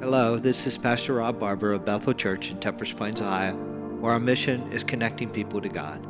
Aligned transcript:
Hello, 0.00 0.38
this 0.38 0.64
is 0.64 0.78
Pastor 0.78 1.14
Rob 1.14 1.40
Barber 1.40 1.72
of 1.72 1.84
Bethel 1.84 2.14
Church 2.14 2.52
in 2.52 2.58
Pepper's 2.58 2.92
Plains, 2.92 3.20
Ohio, 3.20 3.56
where 3.98 4.12
our 4.12 4.20
mission 4.20 4.62
is 4.70 4.84
connecting 4.84 5.28
people 5.28 5.60
to 5.60 5.68
God. 5.68 6.06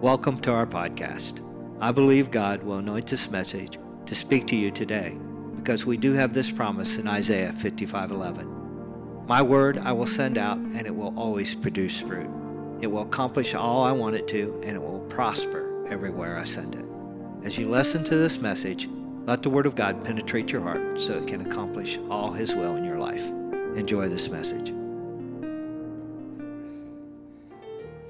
Welcome 0.00 0.38
to 0.42 0.52
our 0.52 0.66
podcast. 0.66 1.40
I 1.80 1.90
believe 1.90 2.30
God 2.30 2.62
will 2.62 2.78
anoint 2.78 3.08
this 3.08 3.28
message 3.28 3.76
to 4.06 4.14
speak 4.14 4.46
to 4.46 4.56
you 4.56 4.70
today 4.70 5.18
because 5.56 5.84
we 5.84 5.96
do 5.96 6.12
have 6.12 6.32
this 6.32 6.52
promise 6.52 6.96
in 6.96 7.08
Isaiah 7.08 7.52
55:11. 7.52 9.26
My 9.26 9.42
word 9.42 9.78
I 9.78 9.90
will 9.90 10.06
send 10.06 10.38
out 10.38 10.58
and 10.58 10.86
it 10.86 10.94
will 10.94 11.12
always 11.18 11.56
produce 11.56 12.00
fruit. 12.00 12.30
It 12.80 12.86
will 12.86 13.02
accomplish 13.02 13.56
all 13.56 13.82
I 13.82 13.90
want 13.90 14.14
it 14.14 14.28
to 14.28 14.60
and 14.64 14.76
it 14.76 14.80
will 14.80 15.04
prosper 15.08 15.84
everywhere 15.88 16.38
I 16.38 16.44
send 16.44 16.76
it. 16.76 16.84
As 17.42 17.58
you 17.58 17.68
listen 17.68 18.04
to 18.04 18.14
this 18.14 18.40
message, 18.40 18.88
let 19.26 19.42
the 19.42 19.50
Word 19.50 19.66
of 19.66 19.74
God 19.74 20.04
penetrate 20.04 20.52
your 20.52 20.60
heart 20.60 21.00
so 21.00 21.14
it 21.14 21.26
can 21.26 21.40
accomplish 21.46 21.98
all 22.10 22.32
His 22.32 22.54
will 22.54 22.76
in 22.76 22.84
your 22.84 22.98
life. 22.98 23.26
Enjoy 23.76 24.08
this 24.08 24.28
message. 24.28 24.68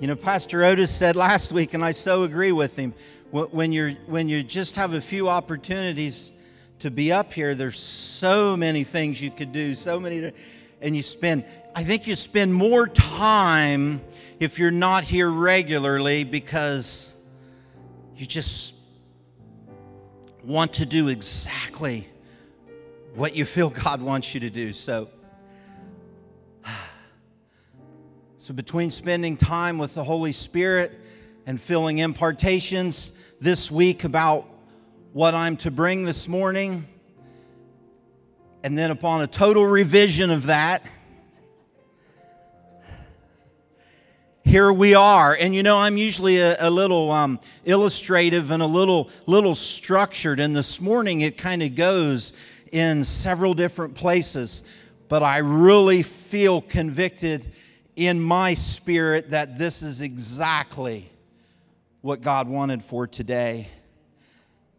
You 0.01 0.09
know, 0.09 0.17
Pastor 0.17 0.65
Otis 0.65 0.91
said 0.91 1.15
last 1.15 1.53
week, 1.53 1.73
and 1.73 1.85
I 1.85 1.93
so 1.93 2.25
agree 2.25 2.53
with 2.53 2.77
him. 2.77 2.95
When 3.31 3.73
you're 3.73 3.93
when 4.07 4.29
you 4.29 4.43
just 4.43 4.77
have 4.77 4.93
a 4.93 5.01
few 5.01 5.29
opportunities 5.29 6.33
to 6.81 6.91
be 6.91 7.11
up 7.11 7.33
here, 7.33 7.55
there's 7.55 7.79
so 7.79 8.57
many 8.57 8.85
things 8.85 9.21
you 9.21 9.31
could 9.31 9.53
do, 9.53 9.75
so 9.75 9.99
many, 9.99 10.33
and 10.81 10.97
you 10.97 11.03
spend. 11.03 11.45
I 11.75 11.85
think 11.85 12.07
you 12.07 12.17
spend 12.17 12.53
more 12.53 12.87
time 12.87 14.03
if 14.41 14.59
you're 14.59 14.71
not 14.71 15.05
here 15.05 15.31
regularly 15.31 16.25
because 16.25 17.13
you 18.17 18.27
just 18.27 18.75
want 20.45 20.75
to 20.75 20.85
do 20.85 21.09
exactly 21.09 22.07
what 23.15 23.35
you 23.35 23.47
feel 23.47 23.71
God 23.71 24.03
wants 24.03 24.35
you 24.35 24.41
to 24.41 24.51
do. 24.51 24.75
So, 24.75 25.09
so 28.37 28.53
between 28.53 28.91
spending 28.91 29.39
time 29.39 29.79
with 29.79 29.95
the 29.95 30.05
Holy 30.05 30.33
Spirit 30.33 31.01
and 31.47 31.59
feeling 31.59 31.99
impartations 31.99 33.13
this 33.41 33.71
week 33.71 34.05
about 34.05 34.47
what 35.15 35.35
I'm 35.35 35.57
to 35.59 35.71
bring 35.71 36.05
this 36.05 36.29
morning, 36.29 36.87
and 38.63 38.77
then 38.77 38.91
upon 38.91 39.23
a 39.23 39.27
total 39.27 39.65
revision 39.65 40.31
of 40.31 40.47
that, 40.47 40.85
here 44.45 44.71
we 44.73 44.95
are. 44.95 45.37
And 45.39 45.55
you 45.55 45.63
know, 45.63 45.79
I'm 45.79 45.97
usually 45.97 46.37
a, 46.37 46.57
a 46.61 46.71
little 46.71 47.11
um, 47.11 47.41
illustrative 47.65 48.51
and 48.51 48.63
a 48.63 48.67
little 48.67 49.11
little 49.27 49.55
structured. 49.55 50.39
And 50.39 50.55
this 50.55 50.81
morning, 50.81 51.23
it 51.23 51.39
kind 51.39 51.63
of 51.63 51.75
goes 51.75 52.35
in 52.71 53.05
several 53.05 53.55
different 53.55 53.95
places. 53.95 54.63
But 55.09 55.23
I 55.23 55.39
really 55.39 56.03
feel 56.03 56.61
convicted 56.61 57.53
in 57.97 58.21
my 58.21 58.55
spirit 58.55 59.31
that 59.31 59.59
this 59.59 59.83
is 59.83 60.03
exactly 60.03 61.11
what 62.01 62.21
God 62.21 62.49
wanted 62.49 62.83
for 62.83 63.07
today. 63.07 63.69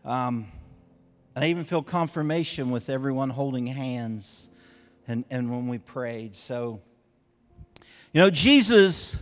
Um, 0.03 0.47
and 1.35 1.43
I 1.43 1.49
even 1.49 1.63
feel 1.63 1.81
confirmation 1.81 2.69
with 2.69 2.89
everyone 2.89 3.29
holding 3.29 3.65
hands 3.65 4.47
and, 5.07 5.25
and 5.29 5.51
when 5.51 5.67
we 5.67 5.79
prayed. 5.79 6.35
So, 6.35 6.81
you 8.13 8.21
know, 8.21 8.29
Jesus 8.29 9.17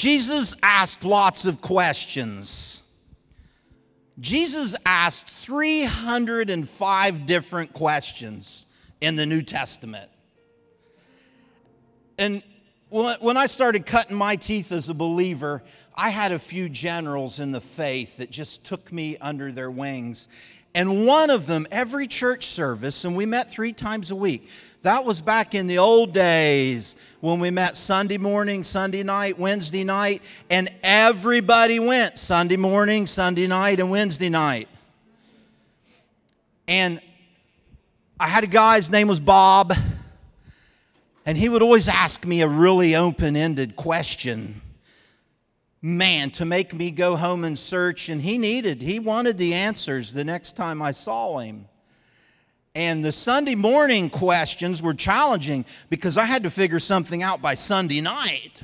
Jesus 0.00 0.56
asked 0.62 1.04
lots 1.04 1.44
of 1.44 1.60
questions. 1.60 2.82
Jesus 4.18 4.74
asked 4.86 5.28
305 5.28 7.26
different 7.26 7.74
questions 7.74 8.64
in 9.02 9.16
the 9.16 9.26
New 9.26 9.42
Testament. 9.42 10.10
And 12.16 12.42
when 12.88 13.36
I 13.36 13.44
started 13.44 13.84
cutting 13.84 14.16
my 14.16 14.36
teeth 14.36 14.72
as 14.72 14.88
a 14.88 14.94
believer, 14.94 15.62
I 15.94 16.08
had 16.08 16.32
a 16.32 16.38
few 16.38 16.70
generals 16.70 17.38
in 17.38 17.52
the 17.52 17.60
faith 17.60 18.16
that 18.16 18.30
just 18.30 18.64
took 18.64 18.90
me 18.90 19.18
under 19.18 19.52
their 19.52 19.70
wings. 19.70 20.28
And 20.74 21.06
one 21.06 21.28
of 21.28 21.46
them, 21.46 21.66
every 21.70 22.06
church 22.06 22.46
service, 22.46 23.04
and 23.04 23.14
we 23.14 23.26
met 23.26 23.50
three 23.50 23.74
times 23.74 24.10
a 24.10 24.16
week, 24.16 24.48
that 24.82 25.04
was 25.04 25.20
back 25.20 25.54
in 25.54 25.66
the 25.66 25.78
old 25.78 26.14
days 26.14 26.96
when 27.20 27.38
we 27.38 27.50
met 27.50 27.76
Sunday 27.76 28.16
morning, 28.16 28.62
Sunday 28.62 29.02
night, 29.02 29.38
Wednesday 29.38 29.84
night, 29.84 30.22
and 30.48 30.70
everybody 30.82 31.78
went 31.78 32.16
Sunday 32.16 32.56
morning, 32.56 33.06
Sunday 33.06 33.46
night, 33.46 33.78
and 33.78 33.90
Wednesday 33.90 34.30
night. 34.30 34.68
And 36.66 37.00
I 38.18 38.28
had 38.28 38.44
a 38.44 38.46
guy, 38.46 38.76
his 38.76 38.90
name 38.90 39.08
was 39.08 39.20
Bob, 39.20 39.74
and 41.26 41.36
he 41.36 41.48
would 41.48 41.62
always 41.62 41.88
ask 41.88 42.24
me 42.24 42.40
a 42.40 42.48
really 42.48 42.96
open 42.96 43.36
ended 43.36 43.76
question. 43.76 44.62
Man, 45.82 46.30
to 46.32 46.44
make 46.44 46.72
me 46.74 46.90
go 46.90 47.16
home 47.16 47.44
and 47.44 47.58
search, 47.58 48.08
and 48.08 48.22
he 48.22 48.38
needed, 48.38 48.80
he 48.80 48.98
wanted 48.98 49.36
the 49.36 49.52
answers 49.52 50.12
the 50.14 50.24
next 50.24 50.56
time 50.56 50.80
I 50.80 50.92
saw 50.92 51.38
him. 51.38 51.66
And 52.74 53.04
the 53.04 53.12
Sunday 53.12 53.56
morning 53.56 54.10
questions 54.10 54.80
were 54.80 54.94
challenging 54.94 55.64
because 55.88 56.16
I 56.16 56.24
had 56.24 56.44
to 56.44 56.50
figure 56.50 56.78
something 56.78 57.22
out 57.22 57.42
by 57.42 57.54
Sunday 57.54 58.00
night. 58.00 58.62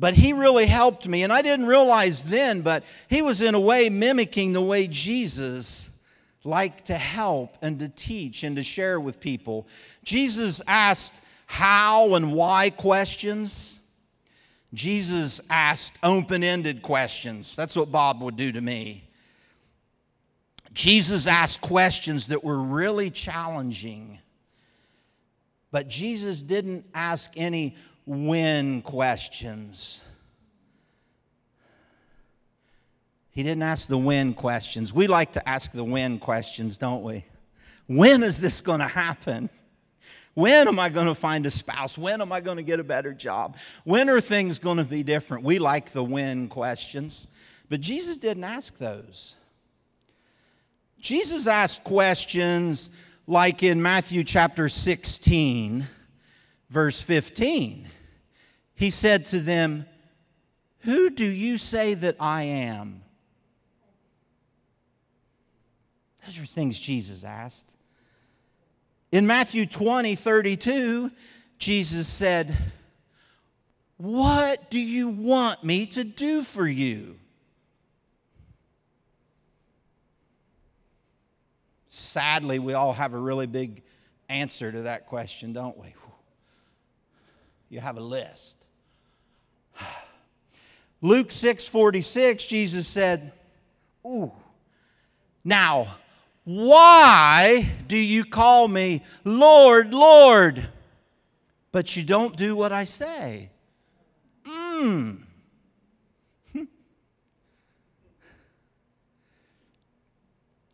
But 0.00 0.14
he 0.14 0.32
really 0.32 0.66
helped 0.66 1.08
me, 1.08 1.24
and 1.24 1.32
I 1.32 1.42
didn't 1.42 1.66
realize 1.66 2.22
then, 2.22 2.62
but 2.62 2.84
he 3.08 3.20
was 3.20 3.42
in 3.42 3.56
a 3.56 3.60
way 3.60 3.88
mimicking 3.88 4.52
the 4.52 4.62
way 4.62 4.86
Jesus 4.86 5.90
liked 6.44 6.86
to 6.86 6.94
help 6.94 7.56
and 7.62 7.80
to 7.80 7.88
teach 7.88 8.44
and 8.44 8.54
to 8.54 8.62
share 8.62 9.00
with 9.00 9.18
people. 9.18 9.66
Jesus 10.04 10.62
asked 10.68 11.20
how 11.46 12.14
and 12.14 12.32
why 12.32 12.70
questions. 12.70 13.80
Jesus 14.72 15.40
asked 15.50 15.98
open 16.04 16.44
ended 16.44 16.80
questions. 16.80 17.56
That's 17.56 17.74
what 17.74 17.90
Bob 17.90 18.22
would 18.22 18.36
do 18.36 18.52
to 18.52 18.60
me. 18.60 19.07
Jesus 20.78 21.26
asked 21.26 21.60
questions 21.60 22.28
that 22.28 22.44
were 22.44 22.62
really 22.62 23.10
challenging. 23.10 24.20
But 25.72 25.88
Jesus 25.88 26.40
didn't 26.40 26.86
ask 26.94 27.32
any 27.36 27.76
when 28.06 28.82
questions. 28.82 30.04
He 33.32 33.42
didn't 33.42 33.64
ask 33.64 33.88
the 33.88 33.98
when 33.98 34.34
questions. 34.34 34.94
We 34.94 35.08
like 35.08 35.32
to 35.32 35.48
ask 35.48 35.72
the 35.72 35.82
when 35.82 36.20
questions, 36.20 36.78
don't 36.78 37.02
we? 37.02 37.24
When 37.88 38.22
is 38.22 38.40
this 38.40 38.60
going 38.60 38.78
to 38.78 38.86
happen? 38.86 39.50
When 40.34 40.68
am 40.68 40.78
I 40.78 40.90
going 40.90 41.08
to 41.08 41.16
find 41.16 41.44
a 41.44 41.50
spouse? 41.50 41.98
When 41.98 42.22
am 42.22 42.30
I 42.30 42.40
going 42.40 42.58
to 42.58 42.62
get 42.62 42.78
a 42.78 42.84
better 42.84 43.12
job? 43.12 43.56
When 43.82 44.08
are 44.08 44.20
things 44.20 44.60
going 44.60 44.76
to 44.76 44.84
be 44.84 45.02
different? 45.02 45.42
We 45.42 45.58
like 45.58 45.90
the 45.90 46.04
when 46.04 46.46
questions. 46.46 47.26
But 47.68 47.80
Jesus 47.80 48.16
didn't 48.16 48.44
ask 48.44 48.78
those. 48.78 49.34
Jesus 51.00 51.46
asked 51.46 51.84
questions 51.84 52.90
like 53.26 53.62
in 53.62 53.80
Matthew 53.80 54.24
chapter 54.24 54.68
16, 54.68 55.86
verse 56.70 57.00
15. 57.00 57.88
He 58.74 58.90
said 58.90 59.26
to 59.26 59.40
them, 59.40 59.86
Who 60.80 61.10
do 61.10 61.24
you 61.24 61.58
say 61.58 61.94
that 61.94 62.16
I 62.18 62.42
am? 62.42 63.02
Those 66.24 66.40
are 66.40 66.46
things 66.46 66.78
Jesus 66.78 67.24
asked. 67.24 67.72
In 69.12 69.26
Matthew 69.26 69.66
20, 69.66 70.14
32, 70.14 71.10
Jesus 71.58 72.06
said, 72.06 72.54
What 73.96 74.70
do 74.70 74.78
you 74.78 75.08
want 75.08 75.64
me 75.64 75.86
to 75.86 76.04
do 76.04 76.42
for 76.42 76.66
you? 76.66 77.18
Sadly, 81.98 82.58
we 82.60 82.74
all 82.74 82.92
have 82.92 83.12
a 83.12 83.18
really 83.18 83.46
big 83.46 83.82
answer 84.28 84.70
to 84.70 84.82
that 84.82 85.06
question, 85.06 85.52
don't 85.52 85.76
we? 85.76 85.94
You 87.68 87.80
have 87.80 87.98
a 87.98 88.00
list. 88.00 88.56
Luke 91.02 91.28
6:46 91.28 92.46
Jesus 92.46 92.86
said, 92.86 93.32
"Ooh. 94.06 94.32
Now, 95.44 95.96
why 96.44 97.68
do 97.88 97.96
you 97.96 98.24
call 98.24 98.68
me 98.68 99.02
Lord, 99.24 99.92
Lord, 99.92 100.68
but 101.72 101.96
you 101.96 102.04
don't 102.04 102.36
do 102.36 102.54
what 102.54 102.72
I 102.72 102.84
say?" 102.84 103.50
Mm. 104.44 105.27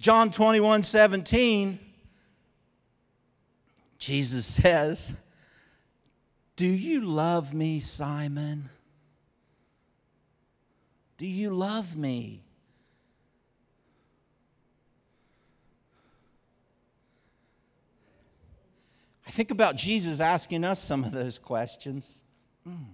John 0.04 0.30
21 0.30 0.82
17, 0.82 1.78
Jesus 3.96 4.44
says, 4.44 5.14
Do 6.56 6.66
you 6.66 7.00
love 7.06 7.54
me, 7.54 7.80
Simon? 7.80 8.68
Do 11.16 11.26
you 11.26 11.54
love 11.54 11.96
me? 11.96 12.42
I 19.26 19.30
think 19.30 19.50
about 19.50 19.74
Jesus 19.74 20.20
asking 20.20 20.64
us 20.64 20.82
some 20.82 21.02
of 21.04 21.12
those 21.12 21.38
questions. 21.38 22.22
Mm. 22.68 22.88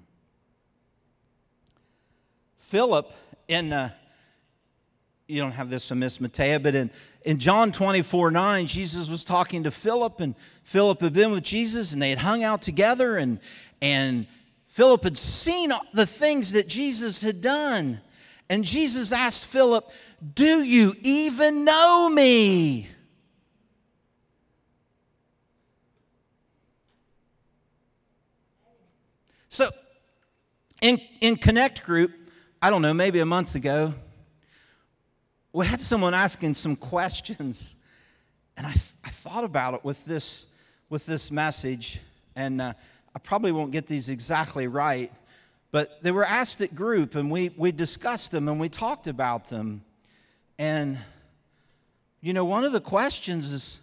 Philip, 2.56 3.12
in, 3.48 3.72
uh, 3.72 3.90
you 5.30 5.40
don't 5.40 5.52
have 5.52 5.70
this 5.70 5.88
from 5.88 6.00
Miss 6.00 6.18
Matea, 6.18 6.62
but 6.62 6.74
in, 6.74 6.90
in 7.22 7.38
John 7.38 7.72
24 7.72 8.30
9, 8.30 8.66
Jesus 8.66 9.08
was 9.08 9.24
talking 9.24 9.62
to 9.62 9.70
Philip, 9.70 10.20
and 10.20 10.34
Philip 10.64 11.00
had 11.00 11.12
been 11.12 11.30
with 11.30 11.44
Jesus, 11.44 11.92
and 11.92 12.02
they 12.02 12.10
had 12.10 12.18
hung 12.18 12.42
out 12.42 12.62
together, 12.62 13.16
and, 13.16 13.38
and 13.80 14.26
Philip 14.68 15.04
had 15.04 15.16
seen 15.16 15.72
the 15.92 16.06
things 16.06 16.52
that 16.52 16.68
Jesus 16.68 17.20
had 17.20 17.40
done. 17.40 18.00
And 18.48 18.64
Jesus 18.64 19.12
asked 19.12 19.44
Philip, 19.44 19.88
Do 20.34 20.62
you 20.62 20.94
even 21.02 21.64
know 21.64 22.08
me? 22.08 22.88
So, 29.48 29.70
in, 30.80 31.00
in 31.20 31.36
Connect 31.36 31.84
Group, 31.84 32.12
I 32.62 32.70
don't 32.70 32.82
know, 32.82 32.94
maybe 32.94 33.20
a 33.20 33.26
month 33.26 33.54
ago, 33.54 33.94
we 35.52 35.66
had 35.66 35.80
someone 35.80 36.14
asking 36.14 36.54
some 36.54 36.76
questions. 36.76 37.74
And 38.56 38.66
I, 38.66 38.72
th- 38.72 38.94
I 39.04 39.10
thought 39.10 39.44
about 39.44 39.74
it 39.74 39.84
with 39.84 40.04
this, 40.04 40.46
with 40.88 41.06
this 41.06 41.30
message. 41.30 42.00
And 42.36 42.60
uh, 42.60 42.72
I 43.14 43.18
probably 43.18 43.52
won't 43.52 43.72
get 43.72 43.86
these 43.86 44.08
exactly 44.08 44.68
right. 44.68 45.12
But 45.72 46.02
they 46.02 46.10
were 46.10 46.24
asked 46.24 46.60
at 46.60 46.74
group, 46.74 47.14
and 47.14 47.30
we, 47.30 47.52
we 47.56 47.72
discussed 47.72 48.32
them 48.32 48.48
and 48.48 48.60
we 48.60 48.68
talked 48.68 49.06
about 49.06 49.48
them. 49.48 49.84
And, 50.58 50.98
you 52.20 52.32
know, 52.32 52.44
one 52.44 52.64
of 52.64 52.72
the 52.72 52.80
questions 52.80 53.52
is 53.52 53.80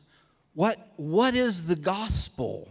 what, 0.54 0.94
what 0.98 1.34
is 1.34 1.66
the 1.66 1.76
gospel? 1.76 2.68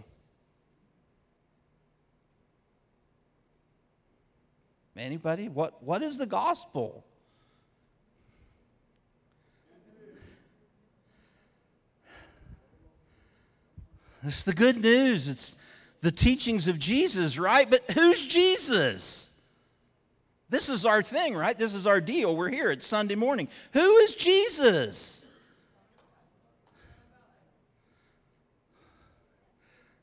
Anybody? 4.97 5.49
What, 5.49 5.83
what 5.83 6.03
is 6.03 6.17
the 6.19 6.27
gospel? 6.27 7.05
It's 14.27 14.43
the 14.43 14.55
good 14.55 14.79
news. 14.79 15.29
It's 15.29 15.57
the 16.01 16.13
teachings 16.13 16.69
of 16.69 16.79
Jesus, 16.79 17.39
right? 17.39 17.69
But 17.71 17.91
who's 17.93 18.27
Jesus? 18.27 19.31
This 20.49 20.69
is 20.69 20.85
our 20.85 21.03
thing, 21.03 21.35
right? 21.35 21.59
This 21.59 21.75
is 21.75 21.87
our 21.87 22.01
deal. 22.01 22.37
We're 22.37 22.51
here. 22.51 22.71
It's 22.71 22.87
Sunday 22.87 23.17
morning. 23.17 23.49
Who 23.73 23.97
is 23.99 24.15
Jesus? 24.15 25.25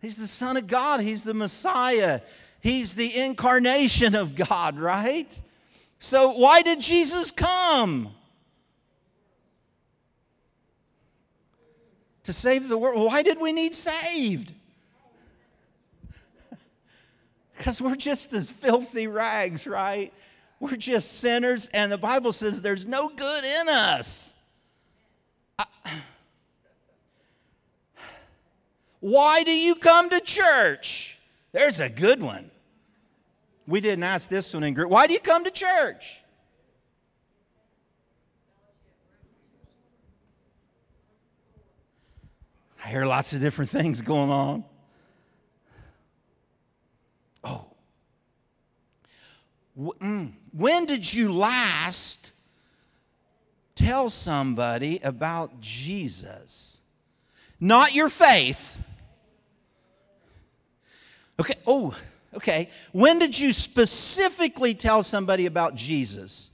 He's 0.02 0.18
the 0.18 0.28
Son 0.28 0.58
of 0.58 0.68
God. 0.68 1.00
He's 1.00 1.24
the 1.24 1.34
Messiah. 1.34 2.20
He's 2.60 2.94
the 2.94 3.18
incarnation 3.18 4.16
of 4.16 4.36
God, 4.36 4.78
right? 4.78 5.40
So, 6.00 6.34
why 6.34 6.62
did 6.62 6.82
Jesus 6.82 7.32
come? 7.32 8.14
To 12.24 12.34
save 12.34 12.70
the 12.70 12.78
world. 12.78 13.06
Why 13.06 13.22
did 13.22 13.40
we 13.40 13.52
need 13.52 13.74
saved? 13.74 14.54
Because 17.58 17.80
we're 17.80 17.96
just 17.96 18.34
as 18.34 18.50
filthy 18.50 19.08
rags, 19.08 19.66
right? 19.68 20.12
We're 20.60 20.76
just 20.76 21.20
sinners, 21.20 21.70
and 21.74 21.92
the 21.92 21.98
Bible 21.98 22.32
says 22.32 22.62
there's 22.62 22.86
no 22.86 23.10
good 23.10 23.44
in 23.44 23.70
us. 23.70 24.34
Why 29.02 29.44
do 29.44 29.52
you 29.52 29.76
come 29.76 30.10
to 30.10 30.20
church? 30.22 31.20
There's 31.52 31.80
a 31.80 31.90
good 31.90 32.22
one. 32.22 32.50
We 33.68 33.82
didn't 33.82 34.04
ask 34.04 34.30
this 34.30 34.54
one 34.54 34.64
in 34.64 34.74
group. 34.74 34.90
Why 34.90 35.08
do 35.08 35.14
you 35.14 35.20
come 35.20 35.44
to 35.44 35.52
church? 35.52 36.23
I 42.84 42.90
hear 42.90 43.06
lots 43.06 43.34
of 43.34 43.40
different 43.40 43.72
things 43.72 44.02
going 44.02 44.30
on. 44.30 44.64
Oh. 47.44 47.68
Mm, 49.78 50.34
when 50.52 50.86
did 50.86 51.14
you 51.14 51.32
last 51.32 52.34
tell 53.76 54.10
somebody 54.10 55.00
about 55.04 55.60
Jesus? 55.62 56.82
Not 57.60 57.96
your 57.96 58.10
faith. 58.10 58.78
Okay, 61.40 61.56
oh, 61.66 61.96
Okay, 62.36 62.70
when 62.92 63.20
did 63.20 63.38
you 63.38 63.54
specifically 63.54 64.74
tell 64.74 65.04
somebody 65.04 65.46
about 65.46 65.76
Jesus? 65.76 66.50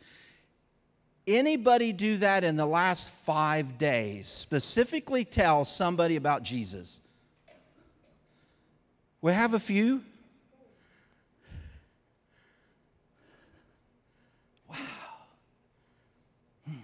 Anybody 1.29 1.93
do 1.93 2.17
that 2.17 2.43
in 2.43 2.55
the 2.55 2.65
last 2.65 3.11
five 3.11 3.77
days? 3.77 4.27
Specifically 4.27 5.23
tell 5.23 5.63
somebody 5.63 6.15
about 6.15 6.41
Jesus? 6.41 7.01
We 9.21 9.31
have 9.33 9.53
a 9.53 9.59
few. 9.59 10.01
Wow. 14.67 14.75
Hmm. 16.65 16.77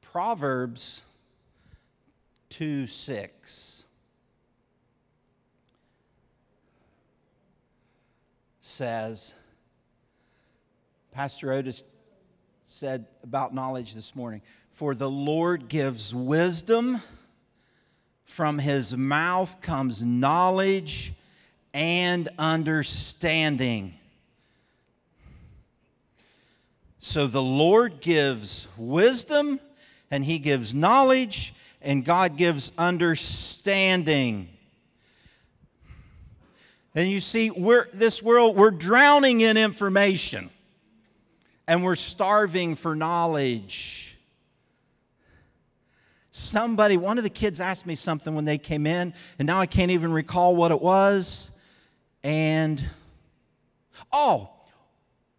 Proverbs 0.00 1.02
2 2.48 2.88
6 2.88 3.81
says, 8.82 9.32
Pastor 11.12 11.52
Otis 11.52 11.84
said 12.66 13.06
about 13.22 13.54
knowledge 13.54 13.94
this 13.94 14.16
morning 14.16 14.42
For 14.72 14.96
the 14.96 15.08
Lord 15.08 15.68
gives 15.68 16.12
wisdom, 16.12 17.00
from 18.24 18.58
his 18.58 18.96
mouth 18.96 19.60
comes 19.60 20.04
knowledge 20.04 21.12
and 21.72 22.28
understanding. 22.40 23.94
So 26.98 27.28
the 27.28 27.40
Lord 27.40 28.00
gives 28.00 28.66
wisdom 28.76 29.60
and 30.10 30.24
he 30.24 30.40
gives 30.40 30.74
knowledge 30.74 31.54
and 31.82 32.04
God 32.04 32.36
gives 32.36 32.72
understanding. 32.76 34.51
And 36.94 37.10
you 37.10 37.20
see, 37.20 37.50
we're, 37.50 37.88
this 37.92 38.22
world, 38.22 38.56
we're 38.56 38.70
drowning 38.70 39.40
in 39.40 39.56
information 39.56 40.50
and 41.66 41.82
we're 41.82 41.94
starving 41.94 42.74
for 42.74 42.94
knowledge. 42.94 44.18
Somebody, 46.30 46.96
one 46.96 47.18
of 47.18 47.24
the 47.24 47.30
kids 47.30 47.60
asked 47.60 47.86
me 47.86 47.94
something 47.94 48.34
when 48.34 48.44
they 48.44 48.58
came 48.58 48.86
in, 48.86 49.14
and 49.38 49.46
now 49.46 49.60
I 49.60 49.66
can't 49.66 49.90
even 49.90 50.12
recall 50.12 50.56
what 50.56 50.70
it 50.70 50.80
was. 50.80 51.50
And, 52.22 52.82
oh, 54.12 54.50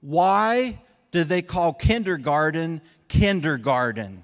why 0.01 0.79
do 1.11 1.23
they 1.23 1.41
call 1.41 1.73
kindergarten 1.73 2.81
kindergarten? 3.07 4.23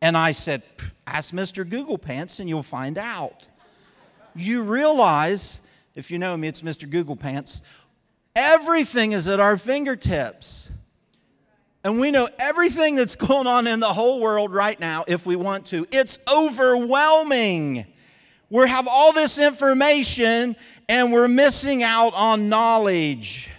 And 0.00 0.16
I 0.16 0.32
said, 0.32 0.62
Ask 1.06 1.34
Mr. 1.34 1.68
Google 1.68 1.98
Pants 1.98 2.40
and 2.40 2.48
you'll 2.48 2.62
find 2.62 2.96
out. 2.96 3.48
You 4.34 4.62
realize, 4.62 5.60
if 5.94 6.10
you 6.10 6.18
know 6.18 6.36
me, 6.36 6.48
it's 6.48 6.62
Mr. 6.62 6.88
Google 6.88 7.16
Pants, 7.16 7.62
everything 8.34 9.12
is 9.12 9.28
at 9.28 9.40
our 9.40 9.56
fingertips. 9.56 10.70
And 11.84 11.98
we 12.00 12.10
know 12.10 12.28
everything 12.38 12.94
that's 12.94 13.16
going 13.16 13.46
on 13.46 13.66
in 13.66 13.80
the 13.80 13.92
whole 13.92 14.20
world 14.20 14.52
right 14.52 14.78
now 14.78 15.04
if 15.08 15.26
we 15.26 15.36
want 15.36 15.66
to. 15.66 15.86
It's 15.90 16.18
overwhelming. 16.32 17.86
We 18.50 18.68
have 18.68 18.86
all 18.88 19.12
this 19.12 19.38
information 19.38 20.56
and 20.88 21.12
we're 21.12 21.28
missing 21.28 21.82
out 21.82 22.14
on 22.14 22.48
knowledge. 22.48 23.50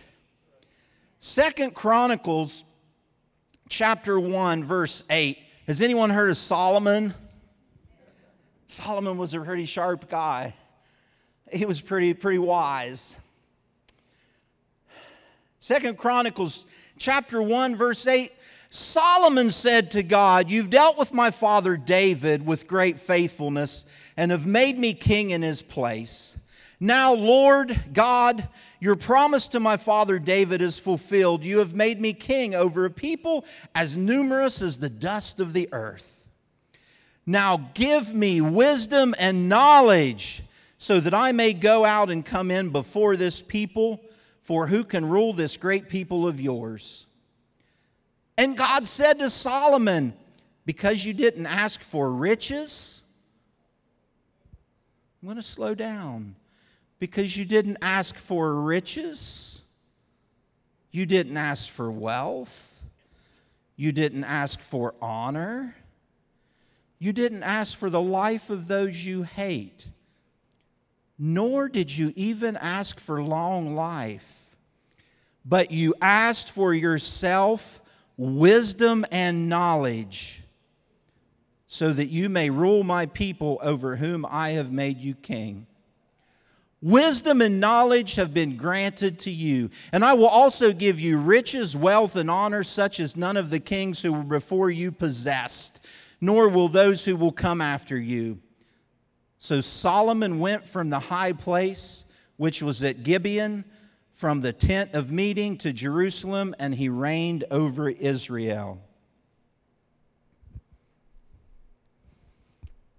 Second 1.20 1.74
Chronicles 1.74 2.63
chapter 3.70 4.20
1 4.20 4.63
verse 4.63 5.03
8 5.10 5.38
has 5.68 5.82
anyone 5.82 6.10
heard 6.10 6.30
of 6.30 6.38
Solomon? 6.38 7.13
Solomon 8.68 9.18
was 9.18 9.34
a 9.34 9.39
pretty 9.39 9.65
sharp 9.65 10.10
guy. 10.10 10.53
He 11.53 11.65
was 11.65 11.81
pretty, 11.81 12.13
pretty 12.13 12.39
wise. 12.39 13.15
Second 15.60 15.98
Chronicles 15.98 16.65
chapter 16.98 17.41
1, 17.41 17.75
verse 17.75 18.05
8. 18.07 18.31
Solomon 18.69 19.51
said 19.51 19.91
to 19.91 20.01
God, 20.01 20.50
You've 20.50 20.72
dealt 20.72 20.98
with 20.98 21.13
my 21.13 21.29
father 21.29 21.77
David 21.77 22.45
with 22.45 22.67
great 22.67 22.98
faithfulness 22.98 23.86
and 24.17 24.31
have 24.31 24.48
made 24.48 24.79
me 24.79 24.95
king 24.95 25.29
in 25.29 25.43
his 25.43 25.62
place. 25.62 26.38
Now, 26.79 27.13
Lord 27.13 27.79
God, 27.93 28.48
your 28.79 28.95
promise 28.95 29.48
to 29.50 29.60
my 29.60 29.77
father 29.77 30.17
David 30.17 30.62
is 30.62 30.79
fulfilled. 30.79 31.43
You 31.43 31.60
have 31.60 31.75
made 31.75 32.01
me 32.01 32.13
king 32.13 32.55
over 32.55 32.86
a 32.86 32.89
people 32.89 33.45
as 33.75 33.95
numerous 33.95 34.62
as 34.62 34.79
the 34.79 34.89
dust 34.89 35.39
of 35.39 35.53
the 35.53 35.69
earth. 35.72 36.25
Now, 37.25 37.69
give 37.74 38.13
me 38.13 38.41
wisdom 38.41 39.13
and 39.19 39.48
knowledge 39.48 40.43
so 40.84 41.00
that 41.00 41.13
I 41.13 41.32
may 41.32 41.54
go 41.54 41.86
out 41.86 42.12
and 42.12 42.25
come 42.25 42.52
in 42.52 42.70
before 42.70 43.16
this 43.16 43.42
people, 43.42 44.04
for 44.42 44.68
who 44.68 44.84
can 44.84 45.08
rule 45.08 45.32
this 45.32 45.56
great 45.56 45.88
people 45.88 46.28
of 46.28 46.42
yours? 46.42 47.08
And 48.38 48.58
God 48.58 48.86
said 48.86 49.20
to 49.20 49.30
Solomon, 49.30 50.13
Because 50.66 51.06
you 51.06 51.13
didn't 51.13 51.46
ask 51.46 51.80
for 51.80 52.12
riches, 52.12 53.02
I'm 55.22 55.28
going 55.28 55.38
to 55.38 55.42
slow 55.42 55.74
down. 55.74 56.36
Because 57.00 57.38
you 57.38 57.46
didn't 57.46 57.78
ask 57.82 58.18
for 58.18 58.54
riches, 58.54 59.62
you 60.92 61.06
didn't 61.06 61.38
ask 61.38 61.72
for 61.72 61.90
wealth, 61.94 62.84
you 63.78 63.94
didn't 63.94 64.25
ask 64.25 64.60
for 64.60 64.96
honor, 65.02 65.78
you 67.00 67.13
didn't 67.13 67.44
ask 67.44 67.78
for 67.78 67.90
the 67.90 68.02
life 68.02 68.50
of 68.50 68.68
those 68.68 69.06
you 69.06 69.24
hate 69.24 69.88
nor 71.17 71.70
did 71.70 71.96
you 71.96 72.12
even 72.15 72.58
ask 72.58 73.00
for 73.00 73.22
long 73.22 73.75
life, 73.75 74.55
but 75.46 75.72
you 75.72 75.93
asked 76.01 76.51
for 76.51 76.74
yourself 76.74 77.82
wisdom 78.17 79.05
and 79.12 79.50
knowledge, 79.50 80.41
so 81.67 81.91
that 81.91 82.10
you 82.10 82.29
may 82.29 82.50
rule 82.50 82.84
my 82.84 83.05
people 83.08 83.60
over 83.62 83.96
whom 83.96 84.25
I 84.29 84.51
have 84.51 84.72
made 84.72 85.00
you 85.00 85.15
king. 85.15 85.65
Wisdom 86.82 87.41
and 87.41 87.60
knowledge 87.60 88.15
have 88.15 88.34
been 88.34 88.58
granted 88.58 89.17
to 89.20 89.32
you, 89.32 89.70
and 89.91 90.03
I 90.03 90.13
will 90.13 90.27
also 90.27 90.74
give 90.74 91.00
you 91.00 91.17
riches, 91.17 91.77
wealth, 91.77 92.17
and 92.17 92.29
honor, 92.29 92.63
such 92.63 93.00
as 93.00 93.15
none 93.15 93.38
of 93.38 93.50
the 93.50 93.60
kings 93.60 94.01
who 94.01 94.12
were 94.12 94.24
before 94.24 94.70
you 94.70 94.91
possessed, 94.91 95.79
nor 96.20 96.50
will 96.50 96.67
those 96.67 97.05
who 97.05 97.15
will 97.15 97.32
come 97.32 97.62
after 97.62 97.98
you. 97.98 98.39
So 99.44 99.60
Solomon 99.60 100.40
went 100.40 100.66
from 100.66 100.90
the 100.90 101.00
high 101.00 101.34
place, 101.34 102.06
which 102.38 102.64
was 102.64 102.82
at 102.82 103.04
Gibeon, 103.04 103.66
from 104.14 104.40
the 104.40 104.54
tent 104.54 104.94
of 104.94 105.12
meeting 105.12 105.58
to 105.58 105.74
Jerusalem, 105.74 106.56
and 106.60 106.74
he 106.74 106.88
reigned 106.88 107.44
over 107.52 107.90
Israel. 107.90 108.80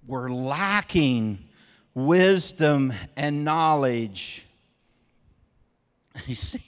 We're 0.07 0.29
lacking 0.29 1.49
wisdom 1.95 2.93
and 3.17 3.43
knowledge. 3.43 4.47
You 6.27 6.35
see, 6.35 6.63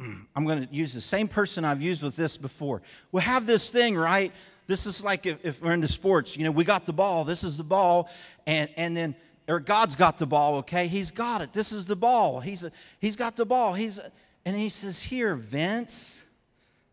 mm, 0.00 0.26
I'm 0.34 0.44
going 0.44 0.66
to 0.66 0.74
use 0.74 0.92
the 0.92 1.00
same 1.00 1.28
person 1.28 1.64
I've 1.64 1.80
used 1.80 2.02
with 2.02 2.16
this 2.16 2.36
before. 2.36 2.82
We 3.12 3.22
have 3.22 3.46
this 3.46 3.70
thing, 3.70 3.96
right? 3.96 4.32
This 4.66 4.86
is 4.86 5.04
like 5.04 5.26
if, 5.26 5.44
if, 5.44 5.62
we're 5.62 5.72
into 5.72 5.88
sports, 5.88 6.36
you 6.36 6.44
know, 6.44 6.50
we 6.50 6.64
got 6.64 6.86
the 6.86 6.92
ball, 6.92 7.24
this 7.24 7.44
is 7.44 7.56
the 7.56 7.64
ball, 7.64 8.08
and, 8.46 8.70
and 8.76 8.96
then, 8.96 9.14
or 9.46 9.60
God's 9.60 9.94
got 9.94 10.18
the 10.18 10.26
ball, 10.26 10.56
okay? 10.56 10.86
He's 10.86 11.10
got 11.10 11.42
it. 11.42 11.52
This 11.52 11.70
is 11.70 11.86
the 11.86 11.96
ball. 11.96 12.40
He's, 12.40 12.66
he's 12.98 13.14
got 13.14 13.36
the 13.36 13.44
ball. 13.44 13.74
He's, 13.74 14.00
and 14.44 14.56
he 14.56 14.70
says, 14.70 15.02
Here, 15.02 15.34
Vince. 15.34 16.22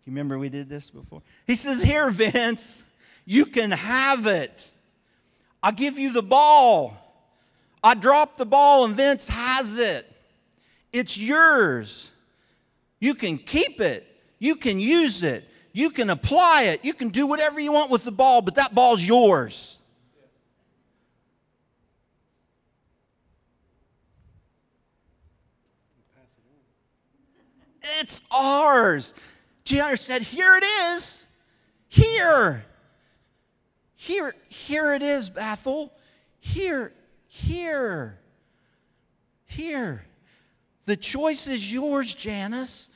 You 0.06 0.12
remember 0.12 0.38
we 0.38 0.50
did 0.50 0.68
this 0.68 0.90
before? 0.90 1.22
He 1.48 1.56
says, 1.56 1.82
Here, 1.82 2.10
Vince, 2.10 2.84
you 3.25 3.46
can 3.46 3.72
have 3.72 4.25
it. 4.25 4.70
I'll 5.63 5.72
give 5.72 5.98
you 5.98 6.12
the 6.12 6.24
ball. 6.24 6.98
I 7.84 7.96
drop 7.96 8.38
the 8.38 8.46
ball, 8.46 8.86
and 8.86 8.96
Vince 8.96 9.28
has 9.28 9.78
it. 9.78 10.06
It's 10.92 11.18
yours. 11.18 12.12
You 13.00 13.16
can 13.16 13.38
keep 13.38 13.82
it, 13.82 14.06
you 14.40 14.56
can 14.56 14.80
use 14.80 15.24
it. 15.24 15.48
You 15.74 15.90
can 15.90 16.10
apply 16.10 16.63
it. 16.63 16.84
You 16.84 16.94
can 16.94 17.10
do 17.10 17.25
whatever 17.25 17.60
you 17.60 17.72
want 17.72 17.92
with 17.92 18.04
the 18.04 18.12
ball, 18.12 18.42
but 18.42 18.56
that 18.56 18.75
ball's 18.75 19.04
yours. 19.04 19.78
It's 28.00 28.22
ours. 28.32 29.13
Gianna 29.63 29.98
said, 29.98 30.22
Here 30.22 30.56
it 30.56 30.63
is. 30.63 31.25
Here. 31.88 32.66
Here, 33.96 34.36
here 34.50 34.94
it 34.94 35.04
is, 35.04 35.30
Bethel. 35.30 35.94
Here, 36.40 36.92
here, 37.28 38.20
here. 39.46 40.06
The 40.86 40.98
choice 40.98 41.48
is 41.48 41.72
yours, 41.72 42.16
Janice. 42.16 42.90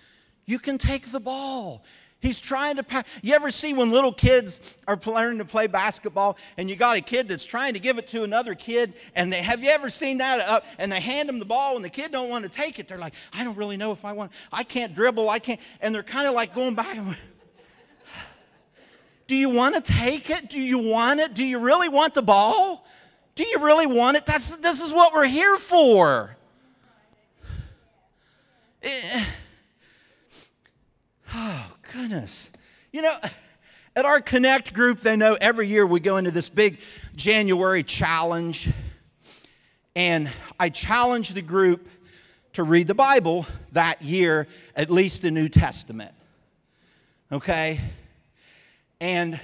You 0.45 0.57
can 0.59 0.77
take 0.77 1.11
the 1.11 1.19
ball. 1.19 1.83
He's 2.25 2.41
trying 2.41 2.77
to 2.77 2.83
pass. 2.83 3.05
You 3.21 3.35
ever 3.35 3.51
see 3.51 3.73
when 3.73 3.91
little 3.91 4.11
kids 4.11 4.59
are 4.87 4.99
learning 5.05 5.37
to 5.37 5.45
play 5.45 5.67
basketball 5.67 6.39
and 6.57 6.67
you 6.67 6.75
got 6.75 6.97
a 6.97 7.01
kid 7.01 7.27
that's 7.27 7.45
trying 7.45 7.73
to 7.73 7.79
give 7.79 7.99
it 7.99 8.07
to 8.07 8.23
another 8.23 8.55
kid 8.55 8.95
and 9.13 9.31
they 9.31 9.43
have 9.43 9.61
you 9.61 9.69
ever 9.69 9.91
seen 9.91 10.17
that 10.17 10.39
up 10.39 10.65
and 10.79 10.91
they 10.91 10.99
hand 10.99 11.29
them 11.29 11.37
the 11.37 11.45
ball 11.45 11.75
and 11.75 11.85
the 11.85 11.89
kid 11.89 12.11
don't 12.11 12.31
want 12.31 12.43
to 12.43 12.49
take 12.49 12.79
it. 12.79 12.87
They're 12.87 12.97
like, 12.97 13.13
I 13.31 13.43
don't 13.43 13.55
really 13.55 13.77
know 13.77 13.91
if 13.91 14.03
I 14.03 14.11
want, 14.11 14.31
I 14.51 14.63
can't 14.63 14.95
dribble, 14.95 15.29
I 15.29 15.37
can't. 15.37 15.59
And 15.81 15.93
they're 15.93 16.01
kind 16.01 16.25
of 16.25 16.33
like 16.33 16.55
going 16.55 16.73
back. 16.73 16.97
Do 19.27 19.35
you 19.35 19.49
want 19.49 19.75
to 19.75 19.81
take 19.81 20.31
it? 20.31 20.49
Do 20.49 20.59
you 20.59 20.79
want 20.79 21.19
it? 21.19 21.35
Do 21.35 21.43
you 21.43 21.59
really 21.59 21.89
want 21.89 22.15
the 22.15 22.23
ball? 22.23 22.87
Do 23.35 23.45
you 23.45 23.63
really 23.63 23.85
want 23.85 24.17
it? 24.17 24.25
That's, 24.25 24.57
this 24.57 24.81
is 24.81 24.91
what 24.91 25.13
we're 25.13 25.27
here 25.27 25.57
for. 25.57 26.35
Eh. 28.81 29.25
Oh, 31.37 31.65
goodness. 31.91 32.49
You 32.93 33.01
know, 33.01 33.13
at 33.93 34.05
our 34.05 34.21
Connect 34.21 34.73
group, 34.73 35.01
they 35.01 35.17
know 35.17 35.37
every 35.41 35.67
year 35.67 35.85
we 35.85 35.99
go 35.99 36.15
into 36.15 36.31
this 36.31 36.47
big 36.47 36.79
January 37.17 37.83
challenge. 37.83 38.69
And 39.97 40.31
I 40.57 40.69
challenge 40.69 41.33
the 41.33 41.41
group 41.41 41.89
to 42.53 42.63
read 42.63 42.87
the 42.87 42.95
Bible 42.95 43.45
that 43.73 44.01
year, 44.01 44.47
at 44.77 44.89
least 44.89 45.23
the 45.23 45.31
New 45.31 45.49
Testament. 45.49 46.13
Okay? 47.33 47.81
And 49.01 49.37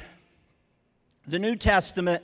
the 1.27 1.39
New 1.39 1.57
Testament, 1.57 2.23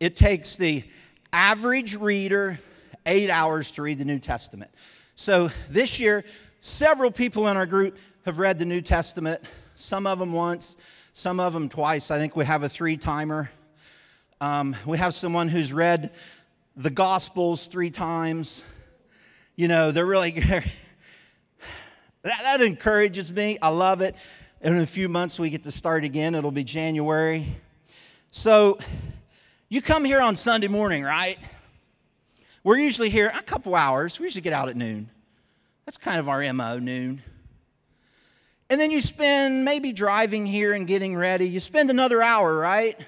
it 0.00 0.16
takes 0.16 0.56
the 0.56 0.84
average 1.32 1.96
reader 1.96 2.60
eight 3.06 3.30
hours 3.30 3.70
to 3.70 3.80
read 3.80 3.96
the 3.96 4.04
New 4.04 4.18
Testament. 4.18 4.70
So 5.14 5.50
this 5.70 5.98
year, 5.98 6.24
several 6.60 7.10
people 7.10 7.48
in 7.48 7.56
our 7.56 7.64
group 7.64 7.96
have 8.28 8.38
read 8.38 8.58
the 8.58 8.66
New 8.66 8.82
Testament, 8.82 9.40
some 9.74 10.06
of 10.06 10.18
them 10.18 10.34
once, 10.34 10.76
some 11.14 11.40
of 11.40 11.54
them 11.54 11.66
twice. 11.66 12.10
I 12.10 12.18
think 12.18 12.36
we 12.36 12.44
have 12.44 12.62
a 12.62 12.68
three 12.68 12.98
timer. 12.98 13.50
Um, 14.38 14.76
we 14.84 14.98
have 14.98 15.14
someone 15.14 15.48
who's 15.48 15.72
read 15.72 16.10
the 16.76 16.90
Gospels 16.90 17.68
three 17.68 17.90
times. 17.90 18.64
You 19.56 19.66
know, 19.66 19.92
they're 19.92 20.04
really, 20.04 20.32
that, 20.40 20.70
that 22.22 22.60
encourages 22.60 23.32
me. 23.32 23.56
I 23.62 23.68
love 23.68 24.02
it. 24.02 24.14
In 24.60 24.76
a 24.76 24.84
few 24.84 25.08
months, 25.08 25.40
we 25.40 25.48
get 25.48 25.64
to 25.64 25.72
start 25.72 26.04
again. 26.04 26.34
It'll 26.34 26.50
be 26.50 26.64
January. 26.64 27.56
So, 28.30 28.78
you 29.70 29.80
come 29.80 30.04
here 30.04 30.20
on 30.20 30.36
Sunday 30.36 30.68
morning, 30.68 31.02
right? 31.02 31.38
We're 32.62 32.76
usually 32.76 33.08
here 33.08 33.32
a 33.34 33.42
couple 33.42 33.74
hours. 33.74 34.20
We 34.20 34.24
usually 34.24 34.42
get 34.42 34.52
out 34.52 34.68
at 34.68 34.76
noon. 34.76 35.08
That's 35.86 35.96
kind 35.96 36.20
of 36.20 36.28
our 36.28 36.52
MO, 36.52 36.78
noon. 36.78 37.22
And 38.70 38.80
then 38.80 38.90
you 38.90 39.00
spend 39.00 39.64
maybe 39.64 39.92
driving 39.92 40.44
here 40.44 40.74
and 40.74 40.86
getting 40.86 41.16
ready. 41.16 41.48
You 41.48 41.60
spend 41.60 41.88
another 41.88 42.20
hour, 42.22 42.54
right? 42.54 42.98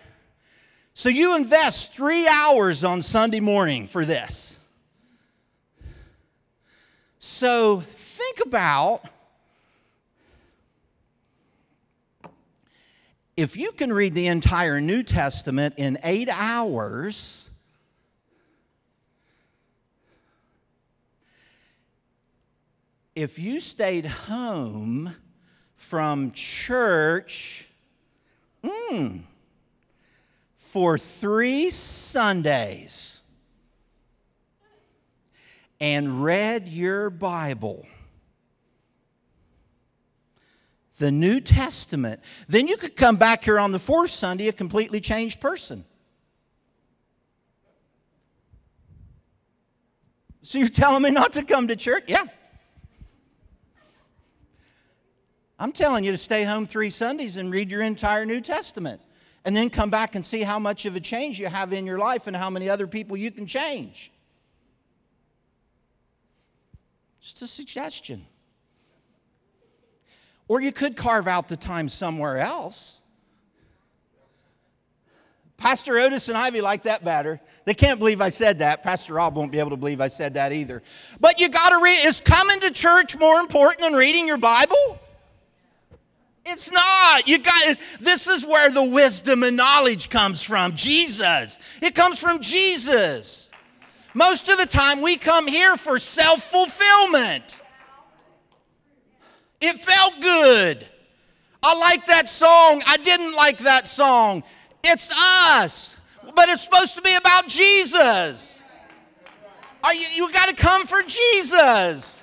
So 0.94 1.08
you 1.08 1.36
invest 1.36 1.92
three 1.92 2.26
hours 2.26 2.82
on 2.82 3.02
Sunday 3.02 3.40
morning 3.40 3.86
for 3.86 4.04
this. 4.04 4.58
So 7.18 7.80
think 7.80 8.40
about 8.44 9.04
if 13.36 13.56
you 13.56 13.72
can 13.72 13.92
read 13.92 14.14
the 14.14 14.26
entire 14.26 14.80
New 14.80 15.02
Testament 15.02 15.74
in 15.76 15.98
eight 16.02 16.30
hours. 16.30 17.50
If 23.14 23.38
you 23.38 23.60
stayed 23.60 24.06
home 24.06 25.14
from 25.80 26.30
church 26.32 27.66
mm, 28.62 29.22
for 30.54 30.98
three 30.98 31.70
Sundays 31.70 33.22
and 35.80 36.22
read 36.22 36.68
your 36.68 37.08
Bible, 37.08 37.86
the 40.98 41.10
New 41.10 41.40
Testament, 41.40 42.20
then 42.46 42.68
you 42.68 42.76
could 42.76 42.94
come 42.94 43.16
back 43.16 43.42
here 43.42 43.58
on 43.58 43.72
the 43.72 43.78
fourth 43.78 44.10
Sunday 44.10 44.48
a 44.48 44.52
completely 44.52 45.00
changed 45.00 45.40
person. 45.40 45.84
So 50.42 50.58
you're 50.58 50.68
telling 50.68 51.02
me 51.02 51.10
not 51.10 51.32
to 51.32 51.42
come 51.42 51.68
to 51.68 51.74
church? 51.74 52.04
Yeah. 52.06 52.24
I'm 55.60 55.72
telling 55.72 56.04
you 56.04 56.10
to 56.10 56.16
stay 56.16 56.42
home 56.42 56.66
three 56.66 56.88
Sundays 56.88 57.36
and 57.36 57.52
read 57.52 57.70
your 57.70 57.82
entire 57.82 58.24
New 58.24 58.40
Testament. 58.40 59.02
And 59.44 59.54
then 59.54 59.68
come 59.68 59.90
back 59.90 60.14
and 60.14 60.24
see 60.24 60.42
how 60.42 60.58
much 60.58 60.86
of 60.86 60.96
a 60.96 61.00
change 61.00 61.38
you 61.38 61.48
have 61.48 61.72
in 61.72 61.86
your 61.86 61.98
life 61.98 62.26
and 62.26 62.34
how 62.34 62.48
many 62.48 62.68
other 62.68 62.86
people 62.86 63.16
you 63.16 63.30
can 63.30 63.46
change. 63.46 64.10
Just 67.20 67.42
a 67.42 67.46
suggestion. 67.46 68.26
Or 70.48 70.62
you 70.62 70.72
could 70.72 70.96
carve 70.96 71.28
out 71.28 71.48
the 71.48 71.56
time 71.56 71.90
somewhere 71.90 72.38
else. 72.38 72.98
Pastor 75.58 75.98
Otis 75.98 76.28
and 76.28 76.38
Ivy 76.38 76.62
like 76.62 76.84
that 76.84 77.04
better. 77.04 77.38
They 77.66 77.74
can't 77.74 77.98
believe 77.98 78.22
I 78.22 78.30
said 78.30 78.60
that. 78.60 78.82
Pastor 78.82 79.14
Rob 79.14 79.36
won't 79.36 79.52
be 79.52 79.58
able 79.58 79.70
to 79.70 79.76
believe 79.76 80.00
I 80.00 80.08
said 80.08 80.34
that 80.34 80.52
either. 80.52 80.82
But 81.20 81.38
you 81.38 81.50
got 81.50 81.70
to 81.70 81.82
read. 81.82 82.06
Is 82.06 82.22
coming 82.22 82.60
to 82.60 82.70
church 82.70 83.18
more 83.18 83.40
important 83.40 83.80
than 83.80 83.92
reading 83.92 84.26
your 84.26 84.38
Bible? 84.38 84.98
It's 86.46 86.70
not. 86.72 87.28
You 87.28 87.38
got 87.38 87.76
this 88.00 88.26
is 88.26 88.46
where 88.46 88.70
the 88.70 88.84
wisdom 88.84 89.42
and 89.42 89.56
knowledge 89.56 90.08
comes 90.08 90.42
from. 90.42 90.74
Jesus. 90.74 91.58
It 91.82 91.94
comes 91.94 92.18
from 92.18 92.40
Jesus. 92.40 93.50
Most 94.14 94.48
of 94.48 94.58
the 94.58 94.66
time 94.66 95.02
we 95.02 95.16
come 95.16 95.46
here 95.46 95.76
for 95.76 95.98
self-fulfillment. 95.98 97.60
It 99.60 99.76
felt 99.76 100.20
good. 100.20 100.86
I 101.62 101.76
like 101.78 102.06
that 102.06 102.28
song. 102.28 102.82
I 102.86 102.96
didn't 102.96 103.34
like 103.34 103.58
that 103.58 103.86
song. 103.86 104.42
It's 104.82 105.12
us, 105.14 105.96
but 106.34 106.48
it's 106.48 106.62
supposed 106.62 106.94
to 106.94 107.02
be 107.02 107.14
about 107.14 107.46
Jesus. 107.48 108.60
Are 109.84 109.94
you, 109.94 110.06
you 110.14 110.32
got 110.32 110.48
to 110.48 110.54
come 110.54 110.86
for 110.86 111.02
Jesus, 111.02 112.22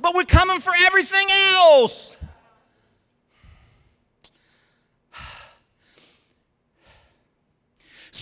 but 0.00 0.14
we're 0.14 0.24
coming 0.24 0.60
for 0.60 0.72
everything 0.84 1.28
else. 1.30 2.15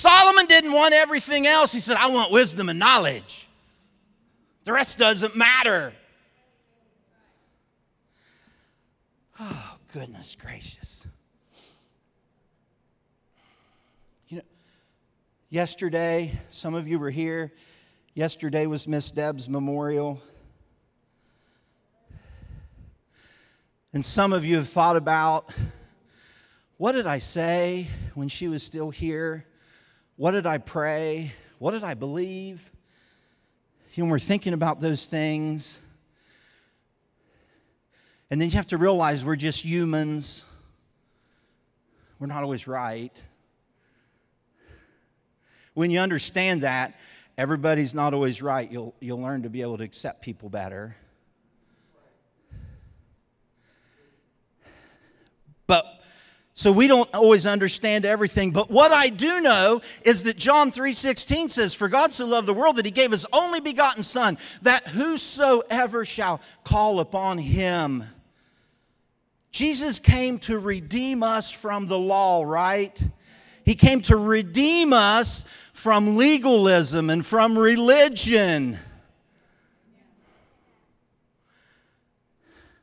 Solomon 0.05 0.45
didn't 0.45 0.73
want 0.73 0.93
everything 0.93 1.47
else. 1.47 1.73
He 1.73 1.81
said, 1.81 1.97
I 1.97 2.11
want 2.11 2.31
wisdom 2.31 2.69
and 2.69 2.79
knowledge. 2.79 3.49
The 4.65 4.73
rest 4.75 4.99
doesn't 4.99 5.35
matter. 5.35 5.95
Oh, 9.41 9.77
goodness 9.95 10.37
gracious. 10.39 11.07
You 14.29 14.37
know, 14.37 14.43
Yesterday, 15.49 16.33
some 16.51 16.75
of 16.75 16.87
you 16.87 16.99
were 16.99 17.11
here. 17.11 17.51
Yesterday 18.13 18.67
was 18.67 18.87
Miss 18.87 19.11
Deb's 19.11 19.49
memorial. 19.49 20.21
And 23.95 24.05
some 24.05 24.35
of 24.35 24.45
you 24.45 24.57
have 24.57 24.69
thought 24.69 24.97
about 24.97 25.51
what 26.77 26.93
did 26.93 27.07
I 27.07 27.17
say 27.17 27.87
when 28.13 28.29
she 28.29 28.49
was 28.49 28.63
still 28.63 28.91
here? 28.91 29.47
What 30.17 30.31
did 30.31 30.47
I 30.47 30.59
pray? 30.59 31.33
What 31.59 31.73
did 31.73 31.83
I 31.83 31.95
believe? 31.95 32.71
You 33.95 34.05
know, 34.05 34.11
we're 34.11 34.19
thinking 34.19 34.53
about 34.53 34.81
those 34.81 35.07
things. 35.07 35.79
And 38.31 38.41
then 38.41 38.49
you 38.49 38.57
have 38.57 38.69
to 38.69 38.79
realize 38.79 39.25
we're 39.25 39.37
just 39.37 39.65
humans. 39.65 40.45
We're 42.19 42.27
not 42.27 42.43
always 42.43 42.67
right. 42.67 43.23
When 45.75 45.91
you 45.91 45.99
understand 45.99 46.63
that, 46.63 46.95
everybody's 47.37 47.95
not 47.95 48.15
always 48.15 48.41
right. 48.41 48.71
You'll, 48.71 48.95
you'll 49.01 49.21
learn 49.21 49.43
to 49.43 49.51
be 49.51 49.63
able 49.63 49.79
to 49.79 49.85
accept 49.85 50.23
people 50.23 50.49
better. 50.49 50.97
But 55.67 55.87
so 56.57 56.71
we 56.71 56.87
don't 56.87 57.13
always 57.13 57.47
understand 57.47 58.05
everything, 58.05 58.53
but 58.53 58.71
what 58.71 58.93
I 58.93 59.09
do 59.09 59.41
know 59.41 59.83
is 60.03 60.23
that 60.23 60.37
John 60.37 60.71
3:16 60.71 61.49
says, 61.49 61.75
"For 61.75 61.89
God 61.89 62.13
so 62.13 62.25
loved 62.25 62.47
the 62.47 62.55
world 62.55 62.77
that 62.77 62.85
he 62.85 62.93
gave 62.93 63.11
his 63.11 63.27
only 63.33 63.59
begotten 63.59 64.05
son, 64.05 64.39
that 64.63 64.89
whosoever 64.89 66.05
shall 66.05 66.41
call 66.63 67.01
upon 67.01 67.39
him." 67.39 68.05
Jesus 69.51 69.99
came 69.99 70.39
to 70.41 70.59
redeem 70.59 71.25
us 71.25 71.51
from 71.51 71.89
the 71.89 71.99
law, 71.99 72.45
right? 72.45 73.01
He 73.65 73.75
came 73.75 74.01
to 74.03 74.17
redeem 74.17 74.93
us 74.93 75.45
from 75.73 76.17
legalism 76.17 77.11
and 77.11 77.27
from 77.27 77.59
religion. 77.59 78.79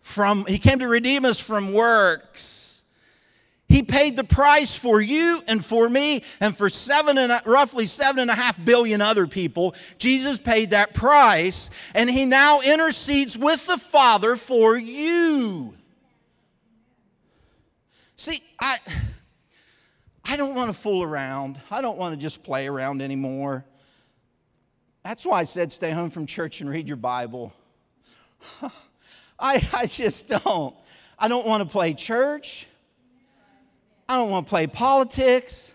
From, 0.01 0.45
he 0.45 0.59
came 0.59 0.79
to 0.79 0.87
redeem 0.89 1.23
us 1.23 1.39
from 1.39 1.71
works. 1.71 2.60
He 3.71 3.83
paid 3.83 4.17
the 4.17 4.25
price 4.25 4.75
for 4.75 4.99
you 4.99 5.41
and 5.47 5.63
for 5.63 5.87
me 5.87 6.23
and 6.41 6.55
for 6.55 6.69
seven 6.69 7.17
and 7.17 7.41
roughly 7.45 7.85
seven 7.85 8.19
and 8.19 8.29
a 8.29 8.35
half 8.35 8.63
billion 8.63 8.99
other 8.99 9.27
people. 9.27 9.75
Jesus 9.97 10.37
paid 10.39 10.71
that 10.71 10.93
price, 10.93 11.69
and 11.95 12.09
he 12.09 12.25
now 12.25 12.59
intercedes 12.59 13.37
with 13.37 13.65
the 13.67 13.77
Father 13.77 14.35
for 14.35 14.75
you. 14.75 15.73
See, 18.17 18.43
I 18.59 18.77
I 20.25 20.35
don't 20.35 20.53
want 20.53 20.67
to 20.67 20.77
fool 20.77 21.01
around. 21.01 21.57
I 21.71 21.79
don't 21.79 21.97
want 21.97 22.13
to 22.13 22.19
just 22.19 22.43
play 22.43 22.67
around 22.67 23.01
anymore. 23.01 23.63
That's 25.01 25.25
why 25.25 25.39
I 25.39 25.43
said 25.45 25.71
stay 25.71 25.91
home 25.91 26.09
from 26.09 26.25
church 26.25 26.59
and 26.59 26.69
read 26.69 26.89
your 26.89 26.97
Bible. 26.97 27.53
I, 29.39 29.65
I 29.73 29.85
just 29.85 30.27
don't. 30.27 30.75
I 31.17 31.29
don't 31.29 31.47
want 31.47 31.63
to 31.63 31.69
play 31.69 31.93
church. 31.93 32.67
I 34.11 34.15
don't 34.15 34.29
want 34.29 34.45
to 34.45 34.49
play 34.49 34.67
politics. 34.67 35.73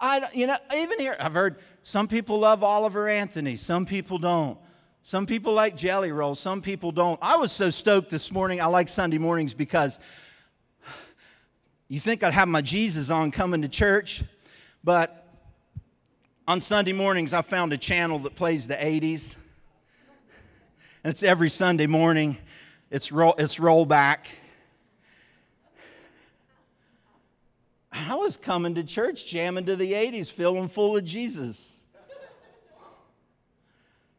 I, 0.00 0.18
don't, 0.18 0.34
you 0.34 0.48
know, 0.48 0.56
even 0.74 0.98
here, 0.98 1.14
I've 1.20 1.34
heard 1.34 1.60
some 1.84 2.08
people 2.08 2.40
love 2.40 2.64
Oliver 2.64 3.08
Anthony, 3.08 3.54
some 3.54 3.86
people 3.86 4.18
don't. 4.18 4.58
Some 5.04 5.26
people 5.26 5.52
like 5.52 5.76
jelly 5.76 6.10
rolls, 6.10 6.40
some 6.40 6.60
people 6.60 6.90
don't. 6.90 7.20
I 7.22 7.36
was 7.36 7.52
so 7.52 7.70
stoked 7.70 8.10
this 8.10 8.32
morning. 8.32 8.60
I 8.60 8.66
like 8.66 8.88
Sunday 8.88 9.18
mornings 9.18 9.54
because 9.54 10.00
you 11.86 12.00
think 12.00 12.24
I'd 12.24 12.32
have 12.32 12.48
my 12.48 12.62
Jesus 12.62 13.10
on 13.10 13.30
coming 13.30 13.62
to 13.62 13.68
church, 13.68 14.24
but 14.82 15.24
on 16.48 16.60
Sunday 16.60 16.92
mornings, 16.92 17.32
I 17.32 17.42
found 17.42 17.72
a 17.72 17.78
channel 17.78 18.18
that 18.18 18.34
plays 18.34 18.66
the 18.66 18.74
80s. 18.74 19.36
And 21.04 21.12
it's 21.12 21.22
every 21.22 21.48
Sunday 21.48 21.86
morning, 21.86 22.38
it's, 22.90 23.12
roll, 23.12 23.36
it's 23.38 23.58
rollback. 23.58 24.26
I 28.08 28.14
was 28.14 28.36
coming 28.36 28.74
to 28.76 28.84
church 28.84 29.26
jamming 29.26 29.66
to 29.66 29.76
the 29.76 29.92
80s, 29.92 30.30
feeling 30.30 30.68
full 30.68 30.96
of 30.96 31.04
Jesus. 31.04 31.76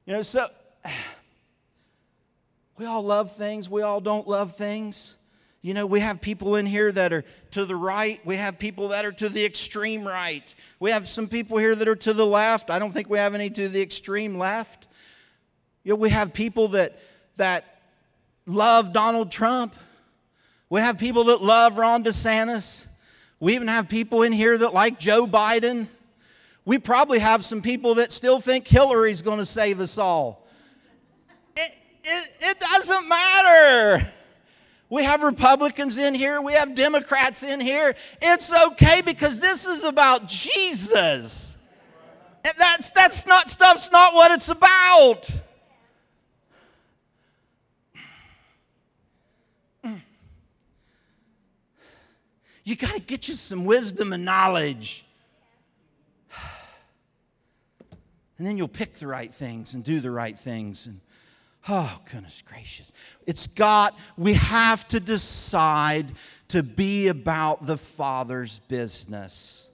You 0.06 0.14
know, 0.14 0.22
so 0.22 0.46
we 2.78 2.86
all 2.86 3.04
love 3.04 3.36
things, 3.36 3.70
we 3.70 3.82
all 3.82 4.02
don't 4.02 4.28
love 4.28 4.56
things. 4.56 5.16
You 5.64 5.76
know, 5.76 5.86
we 5.86 6.00
have 6.00 6.22
people 6.22 6.56
in 6.56 6.66
here 6.66 6.92
that 6.92 7.14
are 7.14 7.24
to 7.52 7.66
the 7.66 7.76
right. 7.76 8.20
We 8.26 8.36
have 8.38 8.58
people 8.58 8.88
that 8.90 9.06
are 9.06 9.12
to 9.12 9.30
the 9.30 9.46
extreme 9.46 10.08
right. 10.08 10.56
We 10.80 10.90
have 10.90 11.08
some 11.08 11.28
people 11.28 11.60
here 11.60 11.76
that 11.76 11.88
are 11.88 11.96
to 11.98 12.14
the 12.14 12.26
left. 12.26 12.72
I 12.72 12.80
don't 12.80 12.92
think 12.92 13.12
we 13.12 13.20
have 13.20 13.36
any 13.36 13.52
to 13.52 13.70
the 13.70 13.80
extreme 13.80 14.40
left. 14.40 14.88
You 15.84 15.92
know, 15.92 15.98
we 15.98 16.10
have 16.10 16.34
people 16.34 16.70
that 16.70 17.00
that 17.38 17.82
love 18.48 18.92
Donald 18.92 19.32
Trump. 19.32 19.76
We 20.68 20.82
have 20.82 20.98
people 20.98 21.26
that 21.26 21.44
love 21.44 21.78
Ron 21.78 22.04
DeSantis. 22.04 22.88
We 23.42 23.56
even 23.56 23.68
have 23.70 23.90
people 23.90 24.22
in 24.22 24.32
here 24.32 24.56
that 24.60 24.72
like 24.74 25.00
Joe 25.00 25.26
Biden. 25.26 25.88
We 26.64 26.78
probably 26.78 27.18
have 27.18 27.44
some 27.44 27.64
people 27.64 27.96
that 27.96 28.12
still 28.12 28.40
think 28.40 28.68
Hillary's 28.68 29.24
going 29.24 29.40
to 29.40 29.46
save 29.46 29.82
us 29.82 29.98
all. 29.98 30.48
It, 31.58 31.76
it, 32.04 32.32
it 32.40 32.60
doesn't 32.60 33.10
matter. 33.10 34.08
We 34.92 35.04
have 35.06 35.24
Republicans 35.24 35.98
in 35.98 36.14
here. 36.14 36.40
We 36.40 36.54
have 36.54 36.76
Democrats 36.76 37.42
in 37.42 37.60
here. 37.60 37.96
It's 38.22 38.54
okay 38.68 39.02
because 39.02 39.40
this 39.40 39.66
is 39.66 39.84
about 39.84 40.28
Jesus. 40.28 41.58
That's, 42.44 42.92
that's 42.92 43.26
not 43.26 43.50
stuff's 43.50 43.92
not 43.92 44.14
what 44.14 44.32
it's 44.32 44.50
about. 44.50 45.28
You 52.64 52.76
got 52.76 52.94
to 52.94 53.00
get 53.00 53.28
you 53.28 53.34
some 53.34 53.66
wisdom 53.66 54.14
and 54.14 54.26
knowledge. 54.26 55.06
And 58.38 58.48
then 58.48 58.58
you'll 58.58 58.68
pick 58.68 58.96
the 58.96 59.06
right 59.06 59.32
things 59.32 59.76
and 59.76 59.84
do 59.84 60.00
the 60.00 60.10
right 60.10 60.36
things. 60.36 60.88
And 60.88 61.00
oh, 61.70 62.00
goodness 62.12 62.42
gracious. 62.44 62.92
It's 63.28 63.46
got, 63.46 63.96
we 64.18 64.34
have 64.34 64.88
to 64.88 65.00
decide 65.00 66.12
to 66.48 66.64
be 66.64 67.10
about 67.10 67.68
the 67.68 67.78
Father's 67.78 68.58
business. 68.68 69.70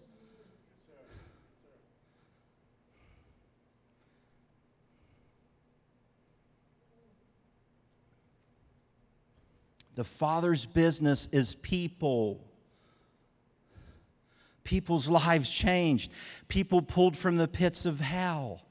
The 9.95 10.03
Father's 10.03 10.65
business 10.65 11.27
is 11.31 11.55
people. 11.55 12.46
People's 14.67 15.07
lives 15.07 15.49
changed, 15.49 16.11
people 16.49 16.81
pulled 16.81 17.15
from 17.15 17.37
the 17.37 17.47
pits 17.47 17.85
of 17.85 18.01
hell. 18.01 18.63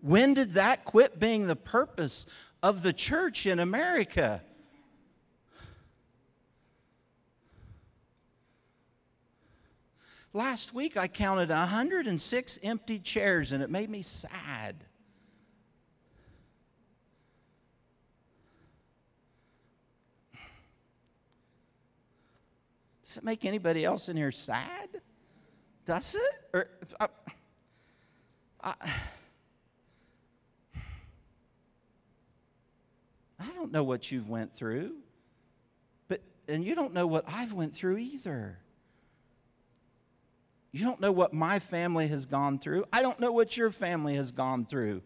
When 0.00 0.34
did 0.34 0.54
that 0.54 0.84
quit 0.84 1.20
being 1.20 1.46
the 1.46 1.54
purpose 1.54 2.26
of 2.60 2.82
the 2.82 2.92
church 2.92 3.46
in 3.46 3.60
America? 3.60 4.42
Last 10.32 10.74
week 10.74 10.96
I 10.96 11.06
counted 11.06 11.50
106 11.50 12.58
empty 12.64 12.98
chairs 12.98 13.52
and 13.52 13.62
it 13.62 13.70
made 13.70 13.90
me 13.90 14.02
sad. 14.02 14.86
Does 23.10 23.16
it 23.16 23.24
make 23.24 23.44
anybody 23.44 23.84
else 23.84 24.08
in 24.08 24.16
here 24.16 24.30
sad? 24.30 24.88
Does 25.84 26.14
it? 26.14 26.44
Or, 26.54 26.68
uh, 27.00 27.08
I, 28.62 28.74
I 33.40 33.46
don't 33.56 33.72
know 33.72 33.82
what 33.82 34.12
you've 34.12 34.28
went 34.28 34.54
through, 34.54 34.92
but 36.06 36.20
and 36.46 36.64
you 36.64 36.76
don't 36.76 36.94
know 36.94 37.08
what 37.08 37.24
I've 37.26 37.52
went 37.52 37.74
through 37.74 37.98
either. 37.98 38.58
You 40.70 40.84
don't 40.84 41.00
know 41.00 41.10
what 41.10 41.34
my 41.34 41.58
family 41.58 42.06
has 42.06 42.26
gone 42.26 42.60
through. 42.60 42.84
I 42.92 43.02
don't 43.02 43.18
know 43.18 43.32
what 43.32 43.56
your 43.56 43.72
family 43.72 44.14
has 44.14 44.30
gone 44.30 44.66
through. 44.66 45.02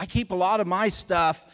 I 0.00 0.06
keep 0.06 0.32
a 0.32 0.34
lot 0.34 0.58
of 0.58 0.66
my 0.66 0.88
stuff, 0.88 1.44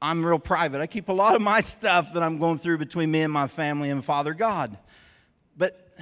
I'm 0.00 0.24
real 0.24 0.38
private. 0.38 0.80
I 0.80 0.86
keep 0.86 1.08
a 1.08 1.12
lot 1.12 1.34
of 1.34 1.42
my 1.42 1.60
stuff 1.60 2.12
that 2.14 2.22
I'm 2.22 2.38
going 2.38 2.58
through 2.58 2.78
between 2.78 3.10
me 3.10 3.22
and 3.22 3.32
my 3.32 3.48
family 3.48 3.90
and 3.90 4.04
Father 4.04 4.32
God. 4.32 4.78
But 5.56 5.96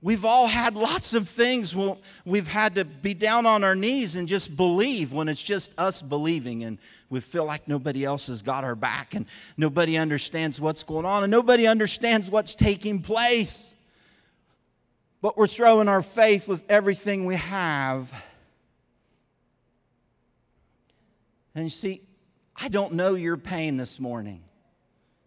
we've 0.00 0.24
all 0.24 0.46
had 0.46 0.76
lots 0.76 1.14
of 1.14 1.28
things 1.28 1.74
we've 2.24 2.46
had 2.46 2.76
to 2.76 2.84
be 2.84 3.14
down 3.14 3.46
on 3.46 3.64
our 3.64 3.74
knees 3.74 4.14
and 4.14 4.28
just 4.28 4.56
believe 4.56 5.12
when 5.12 5.28
it's 5.28 5.42
just 5.42 5.72
us 5.76 6.02
believing 6.02 6.62
and 6.62 6.78
we 7.10 7.20
feel 7.20 7.44
like 7.44 7.66
nobody 7.66 8.04
else 8.04 8.28
has 8.28 8.42
got 8.42 8.62
our 8.62 8.76
back 8.76 9.14
and 9.14 9.26
nobody 9.56 9.96
understands 9.96 10.60
what's 10.60 10.84
going 10.84 11.04
on 11.04 11.24
and 11.24 11.30
nobody 11.30 11.66
understands 11.66 12.30
what's 12.30 12.54
taking 12.54 13.00
place 13.00 13.74
but 15.20 15.36
we're 15.36 15.46
throwing 15.46 15.88
our 15.88 16.02
faith 16.02 16.46
with 16.46 16.64
everything 16.68 17.26
we 17.26 17.36
have. 17.36 18.12
And 21.54 21.64
you 21.64 21.70
see, 21.70 22.02
I 22.60 22.68
don't 22.68 22.94
know 22.94 23.14
your 23.14 23.36
pain 23.36 23.76
this 23.76 24.00
morning. 24.00 24.42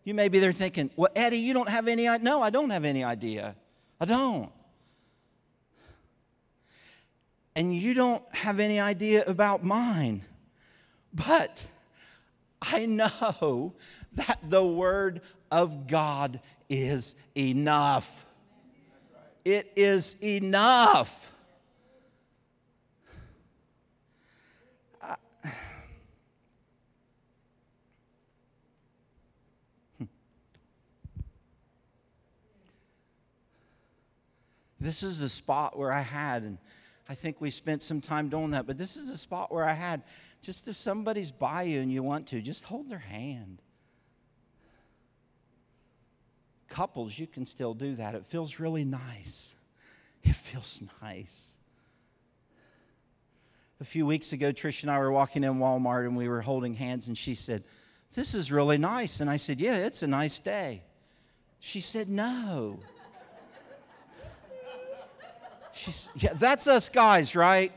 You 0.03 0.13
may 0.13 0.27
be 0.27 0.39
there 0.39 0.51
thinking, 0.51 0.89
well, 0.95 1.11
Eddie, 1.15 1.37
you 1.37 1.53
don't 1.53 1.69
have 1.69 1.87
any 1.87 2.07
idea. 2.07 2.23
No, 2.23 2.41
I 2.41 2.49
don't 2.49 2.71
have 2.71 2.83
any 2.83 3.03
idea. 3.03 3.55
I 3.99 4.05
don't. 4.05 4.51
And 7.55 7.73
you 7.73 7.93
don't 7.93 8.23
have 8.35 8.59
any 8.59 8.79
idea 8.79 9.23
about 9.25 9.63
mine. 9.63 10.23
But 11.13 11.63
I 12.61 12.85
know 12.85 13.73
that 14.13 14.39
the 14.47 14.65
Word 14.65 15.21
of 15.51 15.87
God 15.87 16.41
is 16.69 17.15
enough. 17.37 18.25
It 19.45 19.71
is 19.75 20.15
enough. 20.21 21.31
This 34.81 35.03
is 35.03 35.19
the 35.19 35.29
spot 35.29 35.77
where 35.77 35.91
I 35.91 36.01
had, 36.01 36.43
and 36.43 36.57
I 37.07 37.15
think 37.15 37.39
we 37.39 37.49
spent 37.49 37.83
some 37.83 38.01
time 38.01 38.29
doing 38.29 38.51
that, 38.51 38.67
but 38.67 38.77
this 38.77 38.97
is 38.97 39.09
the 39.09 39.17
spot 39.17 39.51
where 39.51 39.63
I 39.63 39.73
had 39.73 40.03
just 40.41 40.67
if 40.67 40.75
somebody's 40.75 41.31
by 41.31 41.63
you 41.63 41.79
and 41.79 41.91
you 41.91 42.01
want 42.01 42.27
to, 42.27 42.41
just 42.41 42.63
hold 42.63 42.89
their 42.89 42.99
hand 42.99 43.61
couples, 46.71 47.19
you 47.19 47.27
can 47.27 47.45
still 47.45 47.75
do 47.75 47.95
that. 47.95 48.15
It 48.15 48.25
feels 48.25 48.59
really 48.59 48.85
nice. 48.85 49.55
It 50.23 50.35
feels 50.35 50.81
nice. 51.01 51.57
A 53.79 53.83
few 53.83 54.05
weeks 54.05 54.33
ago, 54.33 54.51
Trish 54.51 54.83
and 54.83 54.91
I 54.91 54.99
were 54.99 55.11
walking 55.11 55.43
in 55.43 55.55
Walmart 55.55 56.05
and 56.05 56.15
we 56.15 56.27
were 56.27 56.41
holding 56.41 56.73
hands, 56.73 57.07
and 57.07 57.17
she 57.17 57.35
said, 57.35 57.63
This 58.13 58.33
is 58.33 58.51
really 58.51 58.77
nice. 58.77 59.19
And 59.19 59.29
I 59.29 59.37
said, 59.37 59.59
Yeah, 59.59 59.75
it's 59.77 60.01
a 60.01 60.07
nice 60.07 60.39
day. 60.39 60.83
She 61.59 61.81
said, 61.81 62.07
No. 62.07 62.79
She's, 65.73 66.09
yeah, 66.15 66.33
that's 66.33 66.67
us 66.67 66.89
guys, 66.89 67.35
right? 67.35 67.71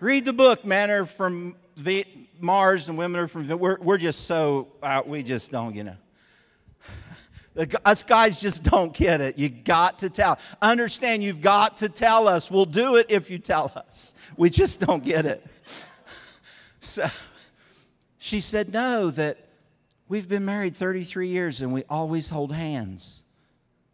Read 0.00 0.24
the 0.24 0.32
book, 0.32 0.64
men 0.64 0.90
are 0.90 1.06
from 1.06 1.56
the 1.76 2.06
Mars 2.40 2.88
and 2.88 2.98
women 2.98 3.20
are 3.20 3.26
from, 3.26 3.48
we're, 3.58 3.78
we're 3.80 3.98
just 3.98 4.24
so, 4.24 4.68
uh, 4.82 5.02
we 5.06 5.22
just 5.22 5.50
don't, 5.50 5.74
you 5.74 5.84
know. 5.84 5.96
Us 7.86 8.02
guys 8.02 8.38
just 8.38 8.62
don't 8.62 8.92
get 8.92 9.22
it. 9.22 9.38
You 9.38 9.48
got 9.48 10.00
to 10.00 10.10
tell. 10.10 10.38
Understand, 10.60 11.24
you've 11.24 11.40
got 11.40 11.78
to 11.78 11.88
tell 11.88 12.28
us. 12.28 12.50
We'll 12.50 12.66
do 12.66 12.96
it 12.96 13.06
if 13.08 13.30
you 13.30 13.38
tell 13.38 13.72
us. 13.74 14.12
We 14.36 14.50
just 14.50 14.80
don't 14.80 15.02
get 15.02 15.24
it. 15.24 15.44
So 16.80 17.08
she 18.18 18.40
said, 18.40 18.72
No, 18.74 19.10
that 19.10 19.38
we've 20.06 20.28
been 20.28 20.44
married 20.44 20.76
33 20.76 21.28
years 21.28 21.62
and 21.62 21.72
we 21.72 21.82
always 21.88 22.28
hold 22.28 22.52
hands. 22.52 23.22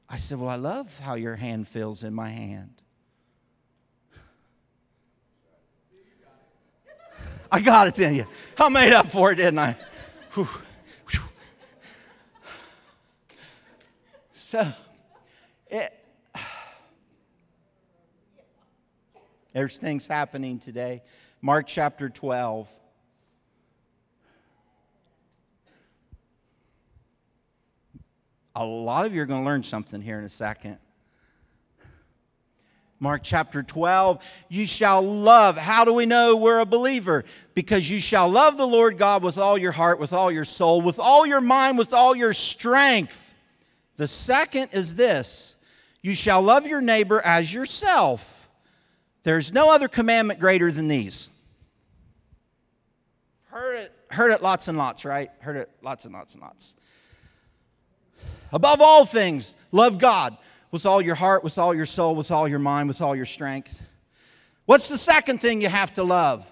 I 0.09 0.17
said, 0.17 0.41
Well, 0.41 0.49
I 0.49 0.57
love 0.57 0.99
how 0.99 1.15
your 1.15 1.37
hand 1.37 1.69
feels 1.69 2.03
in 2.03 2.13
my 2.13 2.31
hand. 2.31 2.82
I 7.53 7.61
got 7.61 7.87
it 7.87 7.99
in 7.99 8.15
you. 8.15 8.27
I 8.59 8.71
made 8.71 8.95
up 8.95 9.11
for 9.11 9.31
it, 9.31 9.37
didn't 9.37 9.59
I? 9.59 9.77
Whew. 10.33 10.49
So, 14.33 14.71
it, 15.71 15.99
there's 19.55 19.79
things 19.79 20.07
happening 20.07 20.59
today. 20.59 21.03
Mark 21.41 21.67
chapter 21.67 22.11
12. 22.11 22.69
A 28.55 28.65
lot 28.65 29.07
of 29.07 29.15
you 29.15 29.23
are 29.23 29.27
going 29.27 29.41
to 29.43 29.47
learn 29.47 29.62
something 29.62 30.03
here 30.03 30.19
in 30.19 30.25
a 30.25 30.29
second. 30.29 30.79
Mark 33.03 33.23
chapter 33.25 33.65
12, 33.65 34.25
you 34.49 34.65
shall 34.65 35.03
love. 35.03 35.59
How 35.59 35.85
do 35.85 35.93
we 35.93 36.07
know 36.07 36.37
we're 36.37 36.61
a 36.61 36.65
believer? 36.65 37.25
Because 37.53 37.91
you 37.91 37.99
shall 37.99 38.29
love 38.29 38.57
the 38.57 38.65
Lord 38.65 38.97
God 38.97 39.25
with 39.25 39.38
all 39.38 39.59
your 39.59 39.73
heart, 39.73 39.99
with 39.99 40.12
all 40.12 40.31
your 40.31 40.45
soul, 40.45 40.81
with 40.81 41.01
all 41.01 41.27
your 41.27 41.41
mind, 41.41 41.79
with 41.79 41.93
all 41.93 42.15
your 42.15 42.33
strength. 42.33 43.35
The 43.97 44.07
second 44.07 44.69
is 44.71 44.95
this 44.95 45.57
you 46.01 46.15
shall 46.15 46.43
love 46.43 46.65
your 46.65 46.81
neighbor 46.81 47.21
as 47.21 47.53
yourself. 47.53 48.49
There's 49.25 49.53
no 49.53 49.75
other 49.75 49.88
commandment 49.88 50.38
greater 50.38 50.71
than 50.71 50.87
these. 50.87 51.29
Heard 53.49 53.79
it, 53.79 53.93
heard 54.12 54.31
it 54.31 54.43
lots 54.43 54.69
and 54.69 54.79
lots, 54.79 55.05
right? 55.05 55.29
Heard 55.41 55.57
it 55.57 55.71
lots 55.83 56.05
and 56.05 56.15
lots 56.15 56.35
and 56.35 56.43
lots. 56.43 56.77
Above 58.53 58.81
all 58.81 59.05
things, 59.05 59.57
love 59.73 59.99
God 59.99 60.37
with 60.73 60.85
all 60.85 61.01
your 61.01 61.15
heart, 61.15 61.45
with 61.45 61.59
all 61.59 61.73
your 61.73 61.87
soul, 61.87 62.17
with 62.17 62.33
all 62.33 62.49
your 62.49 62.59
mind, 62.59 62.89
with 62.89 63.01
all 63.01 63.15
your 63.15 63.25
strength. 63.25 63.81
What's 64.65 64.89
the 64.89 64.99
second 64.99 65.41
thing 65.41 65.61
you 65.61 65.69
have 65.69 65.95
to 65.95 66.03
love? 66.03 66.45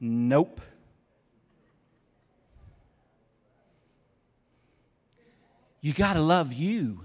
Nope. 0.00 0.62
you 5.80 5.92
got 5.92 6.14
to 6.14 6.20
love 6.20 6.52
you. 6.52 7.00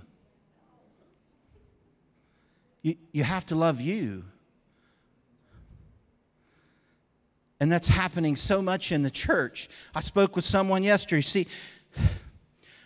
you. 2.81 2.95
You 3.11 3.23
have 3.23 3.45
to 3.47 3.55
love 3.55 3.79
you. 3.79 4.25
And 7.59 7.71
that's 7.71 7.87
happening 7.87 8.35
so 8.35 8.61
much 8.61 8.91
in 8.91 9.01
the 9.01 9.09
church. 9.09 9.69
I 9.93 10.01
spoke 10.01 10.35
with 10.35 10.43
someone 10.43 10.83
yesterday. 10.83 11.21
See, 11.21 11.47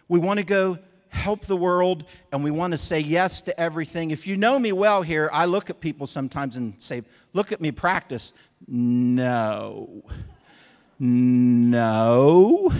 we 0.07 0.19
want 0.19 0.39
to 0.39 0.45
go 0.45 0.77
help 1.09 1.45
the 1.45 1.57
world 1.57 2.05
and 2.31 2.43
we 2.43 2.51
want 2.51 2.71
to 2.71 2.77
say 2.77 2.99
yes 2.99 3.41
to 3.43 3.59
everything. 3.59 4.11
If 4.11 4.27
you 4.27 4.37
know 4.37 4.57
me 4.57 4.71
well 4.71 5.01
here, 5.01 5.29
I 5.33 5.45
look 5.45 5.69
at 5.69 5.79
people 5.79 6.07
sometimes 6.07 6.55
and 6.55 6.73
say, 6.81 7.03
Look 7.33 7.51
at 7.51 7.61
me 7.61 7.71
practice. 7.71 8.33
No. 8.67 10.03
No. 10.97 12.73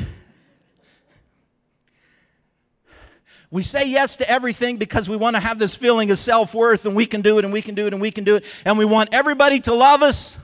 We 3.51 3.63
say 3.63 3.87
yes 3.87 4.17
to 4.17 4.29
everything 4.29 4.77
because 4.77 5.09
we 5.09 5.17
want 5.17 5.35
to 5.35 5.39
have 5.39 5.57
this 5.57 5.75
feeling 5.75 6.11
of 6.11 6.17
self 6.17 6.53
worth 6.53 6.85
and 6.85 6.95
we 6.95 7.05
can 7.05 7.21
do 7.21 7.39
it 7.39 7.45
and 7.45 7.53
we 7.53 7.61
can 7.61 7.75
do 7.75 7.87
it 7.87 7.93
and 7.93 8.01
we 8.01 8.11
can 8.11 8.23
do 8.23 8.35
it. 8.35 8.45
And 8.65 8.77
we 8.77 8.85
want 8.85 9.09
everybody 9.11 9.59
to 9.61 9.73
love 9.73 10.03
us. 10.03 10.37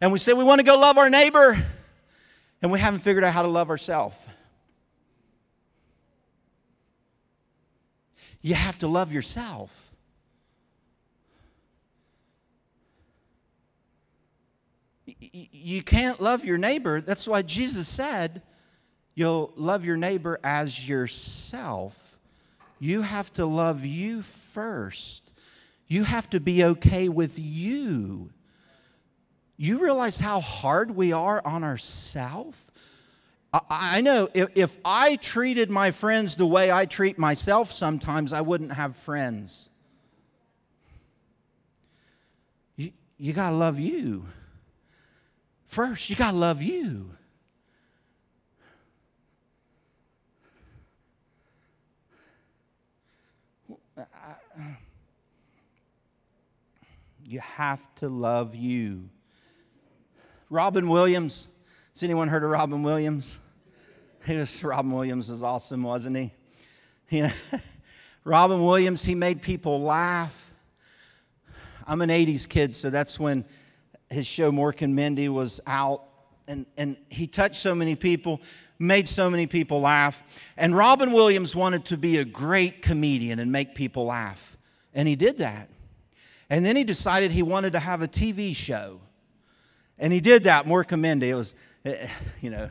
And 0.00 0.12
we 0.12 0.18
say 0.18 0.32
we 0.32 0.44
want 0.44 0.60
to 0.60 0.64
go 0.64 0.78
love 0.78 0.96
our 0.96 1.10
neighbor, 1.10 1.62
and 2.62 2.72
we 2.72 2.78
haven't 2.78 3.00
figured 3.00 3.22
out 3.22 3.34
how 3.34 3.42
to 3.42 3.48
love 3.48 3.68
ourselves. 3.68 4.16
You 8.42 8.54
have 8.54 8.78
to 8.78 8.88
love 8.88 9.12
yourself. 9.12 9.92
You 15.06 15.82
can't 15.82 16.20
love 16.20 16.44
your 16.44 16.58
neighbor. 16.58 17.00
That's 17.00 17.28
why 17.28 17.42
Jesus 17.42 17.88
said, 17.88 18.42
You'll 19.14 19.52
love 19.56 19.84
your 19.84 19.96
neighbor 19.96 20.38
as 20.42 20.88
yourself. 20.88 22.16
You 22.78 23.02
have 23.02 23.30
to 23.34 23.44
love 23.44 23.84
you 23.84 24.22
first. 24.22 25.32
You 25.88 26.04
have 26.04 26.30
to 26.30 26.40
be 26.40 26.64
okay 26.64 27.08
with 27.08 27.38
you. 27.38 28.30
You 29.56 29.82
realize 29.82 30.18
how 30.18 30.40
hard 30.40 30.92
we 30.92 31.12
are 31.12 31.42
on 31.44 31.64
ourselves? 31.64 32.69
I 33.52 34.00
know 34.00 34.28
if 34.34 34.78
I 34.84 35.16
treated 35.16 35.70
my 35.70 35.90
friends 35.90 36.36
the 36.36 36.46
way 36.46 36.70
I 36.70 36.86
treat 36.86 37.18
myself 37.18 37.72
sometimes, 37.72 38.32
I 38.32 38.42
wouldn't 38.42 38.72
have 38.72 38.94
friends. 38.94 39.70
You, 42.76 42.92
you 43.18 43.32
got 43.32 43.50
to 43.50 43.56
love 43.56 43.80
you. 43.80 44.24
First, 45.66 46.10
you 46.10 46.16
got 46.16 46.30
to 46.30 46.36
love 46.36 46.62
you. 46.62 47.10
You 57.26 57.40
have 57.40 57.80
to 57.96 58.08
love 58.08 58.54
you. 58.54 59.08
Robin 60.48 60.88
Williams. 60.88 61.48
Has 62.00 62.04
anyone 62.04 62.28
heard 62.28 62.44
of 62.44 62.48
Robin 62.48 62.82
Williams? 62.82 63.40
He 64.24 64.32
was, 64.34 64.64
Robin 64.64 64.90
Williams 64.90 65.30
was 65.30 65.42
awesome, 65.42 65.82
wasn't 65.82 66.16
he? 66.16 66.32
You 67.10 67.22
know, 67.24 67.32
Robin 68.24 68.64
Williams, 68.64 69.04
he 69.04 69.14
made 69.14 69.42
people 69.42 69.82
laugh. 69.82 70.50
I'm 71.86 72.00
an 72.00 72.08
80s 72.08 72.48
kid, 72.48 72.74
so 72.74 72.88
that's 72.88 73.20
when 73.20 73.44
his 74.08 74.26
show 74.26 74.50
Mork 74.50 74.80
and 74.80 74.96
Mindy 74.96 75.28
was 75.28 75.60
out. 75.66 76.04
And, 76.48 76.64
and 76.78 76.96
he 77.10 77.26
touched 77.26 77.56
so 77.56 77.74
many 77.74 77.94
people, 77.96 78.40
made 78.78 79.06
so 79.06 79.28
many 79.28 79.46
people 79.46 79.82
laugh. 79.82 80.22
And 80.56 80.74
Robin 80.74 81.12
Williams 81.12 81.54
wanted 81.54 81.84
to 81.84 81.98
be 81.98 82.16
a 82.16 82.24
great 82.24 82.80
comedian 82.80 83.38
and 83.38 83.52
make 83.52 83.74
people 83.74 84.06
laugh. 84.06 84.56
And 84.94 85.06
he 85.06 85.16
did 85.16 85.36
that. 85.36 85.68
And 86.48 86.64
then 86.64 86.76
he 86.76 86.84
decided 86.84 87.30
he 87.30 87.42
wanted 87.42 87.74
to 87.74 87.78
have 87.78 88.00
a 88.00 88.08
TV 88.08 88.56
show. 88.56 89.02
And 89.98 90.14
he 90.14 90.20
did 90.22 90.44
that, 90.44 90.64
Mork 90.64 90.92
and 90.92 91.02
Mindy. 91.02 91.28
It 91.28 91.34
was, 91.34 91.54
Eh, 91.84 91.90
eh, 91.98 92.08
you 92.40 92.50
know, 92.50 92.68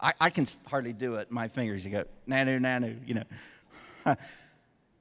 I, 0.00 0.12
I 0.20 0.30
can 0.30 0.46
hardly 0.66 0.92
do 0.92 1.16
it. 1.16 1.30
My 1.30 1.48
fingers, 1.48 1.84
you 1.84 1.90
go, 1.90 2.04
nanu, 2.28 2.58
nanu, 2.58 2.96
you 3.06 3.14
know. 3.14 4.16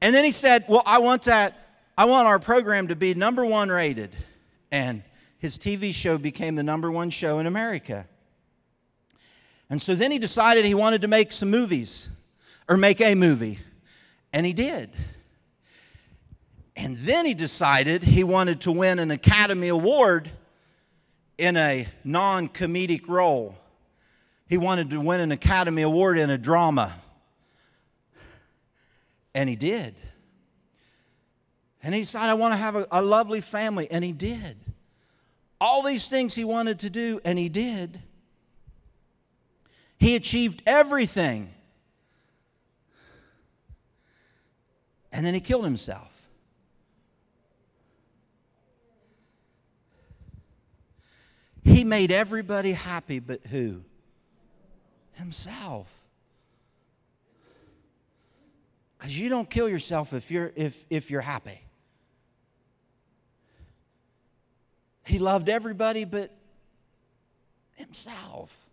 And 0.02 0.16
then 0.16 0.24
he 0.24 0.32
said, 0.32 0.66
Well, 0.68 0.84
I 0.86 1.00
want 1.00 1.24
that, 1.24 1.68
I 1.98 2.06
want 2.06 2.28
our 2.28 2.40
program 2.40 2.88
to 2.88 2.96
be 2.96 3.14
number 3.14 3.46
one 3.46 3.70
rated. 3.70 4.16
And 4.72 5.04
his 5.40 5.58
TV 5.58 5.94
show 5.94 6.18
became 6.18 6.56
the 6.56 6.64
number 6.64 6.92
one 6.92 7.10
show 7.10 7.40
in 7.40 7.48
America. 7.48 8.08
And 9.70 9.82
so 9.82 9.96
then 9.96 10.12
he 10.12 10.20
decided 10.20 10.66
he 10.66 10.74
wanted 10.74 11.02
to 11.02 11.08
make 11.08 11.32
some 11.32 11.50
movies, 11.50 12.10
or 12.68 12.78
make 12.78 13.02
a 13.02 13.16
movie. 13.16 13.60
And 14.34 14.46
he 14.46 14.54
did. 14.54 14.96
And 16.76 16.98
then 17.00 17.26
he 17.26 17.34
decided 17.34 18.04
he 18.04 18.24
wanted 18.24 18.62
to 18.62 18.72
win 18.72 19.00
an 19.00 19.12
Academy 19.12 19.68
Award 19.68 20.32
in 21.40 21.56
a 21.58 21.88
non 22.04 22.50
comedic 22.50 23.08
role. 23.08 23.58
He 24.48 24.58
wanted 24.58 24.90
to 24.92 25.00
win 25.00 25.22
an 25.22 25.32
Academy 25.32 25.84
Award 25.84 26.18
in 26.18 26.30
a 26.30 26.38
drama. 26.38 26.94
And 29.34 29.48
he 29.48 29.56
did. 29.56 29.96
And 31.82 31.94
he 31.94 32.02
decided, 32.02 32.32
I 32.32 32.34
want 32.34 32.54
to 32.54 32.58
have 32.58 32.76
a, 32.76 32.88
a, 32.92 33.02
lovely 33.02 33.42
family. 33.42 33.90
And 33.90 34.04
he 34.04 34.12
did. 34.12 34.58
All 35.62 35.84
these 35.84 36.08
things 36.08 36.36
he 36.36 36.44
wanted 36.44 36.80
to 36.80 36.90
do, 36.90 37.22
and 37.24 37.40
he 37.40 37.48
did. 37.48 38.02
He 39.98 40.16
achieved 40.16 40.62
everything. 40.66 41.54
And 45.12 45.26
then 45.26 45.34
he 45.34 45.40
killed 45.40 45.64
himself. 45.64 46.19
He 51.70 51.84
made 51.84 52.12
everybody 52.12 52.72
happy, 52.72 53.20
but 53.20 53.46
who? 53.46 53.84
Himself. 55.14 55.88
Because 58.98 59.18
you 59.18 59.30
don't 59.30 59.48
kill 59.50 59.70
yourself 59.70 60.12
if 60.14 60.32
you're, 60.32 60.52
if, 60.56 60.84
if 60.90 61.12
you're 61.12 61.22
happy. 61.22 61.62
He 65.06 65.20
loved 65.20 65.48
everybody 65.48 66.06
but 66.06 66.36
himself. 67.76 68.66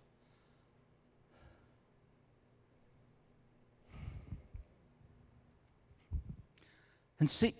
And 7.20 7.30
see, 7.30 7.54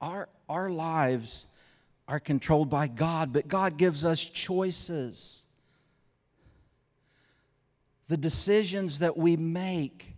our, 0.00 0.28
our 0.48 0.70
lives 0.70 1.46
are 2.10 2.18
controlled 2.18 2.68
by 2.68 2.88
God, 2.88 3.32
but 3.32 3.46
God 3.46 3.76
gives 3.76 4.04
us 4.04 4.20
choices. 4.20 5.46
The 8.08 8.16
decisions 8.16 8.98
that 8.98 9.16
we 9.16 9.36
make 9.36 10.16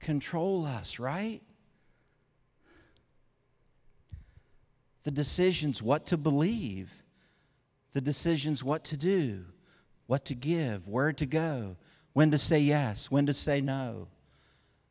control 0.00 0.66
us, 0.66 0.98
right? 0.98 1.40
The 5.04 5.12
decisions 5.12 5.80
what 5.80 6.06
to 6.06 6.16
believe, 6.16 6.90
the 7.92 8.00
decisions 8.00 8.64
what 8.64 8.82
to 8.86 8.96
do, 8.96 9.44
what 10.08 10.24
to 10.24 10.34
give, 10.34 10.88
where 10.88 11.12
to 11.12 11.24
go, 11.24 11.76
when 12.14 12.32
to 12.32 12.38
say 12.38 12.58
yes, 12.58 13.12
when 13.12 13.26
to 13.26 13.34
say 13.34 13.60
no. 13.60 14.08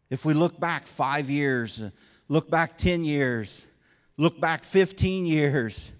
If 0.09 0.23
we 0.23 0.33
look 0.33 0.57
back 0.61 0.87
five 0.87 1.29
years, 1.29 1.81
look 2.29 2.49
back 2.49 2.77
10 2.77 3.03
years, 3.03 3.67
look 4.15 4.39
back 4.39 4.63
15 4.63 5.25
years, 5.25 5.91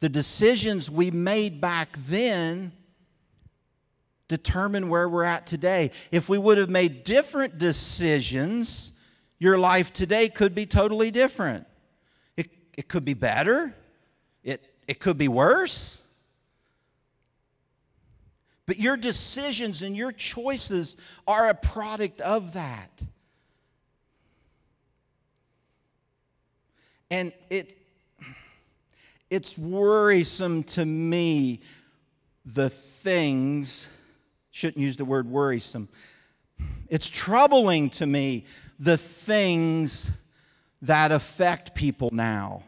the 0.00 0.08
decisions 0.08 0.90
we 0.90 1.10
made 1.10 1.60
back 1.60 1.96
then 2.06 2.72
determine 4.28 4.88
where 4.88 5.08
we're 5.08 5.24
at 5.24 5.46
today. 5.46 5.90
If 6.10 6.28
we 6.28 6.38
would 6.38 6.58
have 6.58 6.68
made 6.68 7.04
different 7.04 7.58
decisions, 7.58 8.92
your 9.38 9.56
life 9.56 9.92
today 9.92 10.28
could 10.28 10.54
be 10.54 10.66
totally 10.66 11.10
different. 11.10 11.66
It, 12.36 12.50
it 12.76 12.88
could 12.88 13.04
be 13.04 13.14
better, 13.14 13.74
it, 14.42 14.66
it 14.86 15.00
could 15.00 15.18
be 15.18 15.28
worse. 15.28 16.02
But 18.66 18.80
your 18.80 18.96
decisions 18.96 19.82
and 19.82 19.96
your 19.96 20.10
choices 20.10 20.96
are 21.26 21.48
a 21.48 21.54
product 21.54 22.20
of 22.20 22.54
that. 22.54 22.90
And 27.08 27.32
it, 27.48 27.78
it's 29.30 29.58
worrisome 29.58 30.62
to 30.62 30.84
me 30.84 31.60
the 32.44 32.70
things, 32.70 33.88
shouldn't 34.52 34.78
use 34.78 34.96
the 34.96 35.04
word 35.04 35.28
worrisome. 35.28 35.88
It's 36.88 37.08
troubling 37.08 37.90
to 37.90 38.06
me 38.06 38.46
the 38.78 38.96
things 38.96 40.10
that 40.82 41.10
affect 41.10 41.74
people 41.74 42.10
now. 42.12 42.62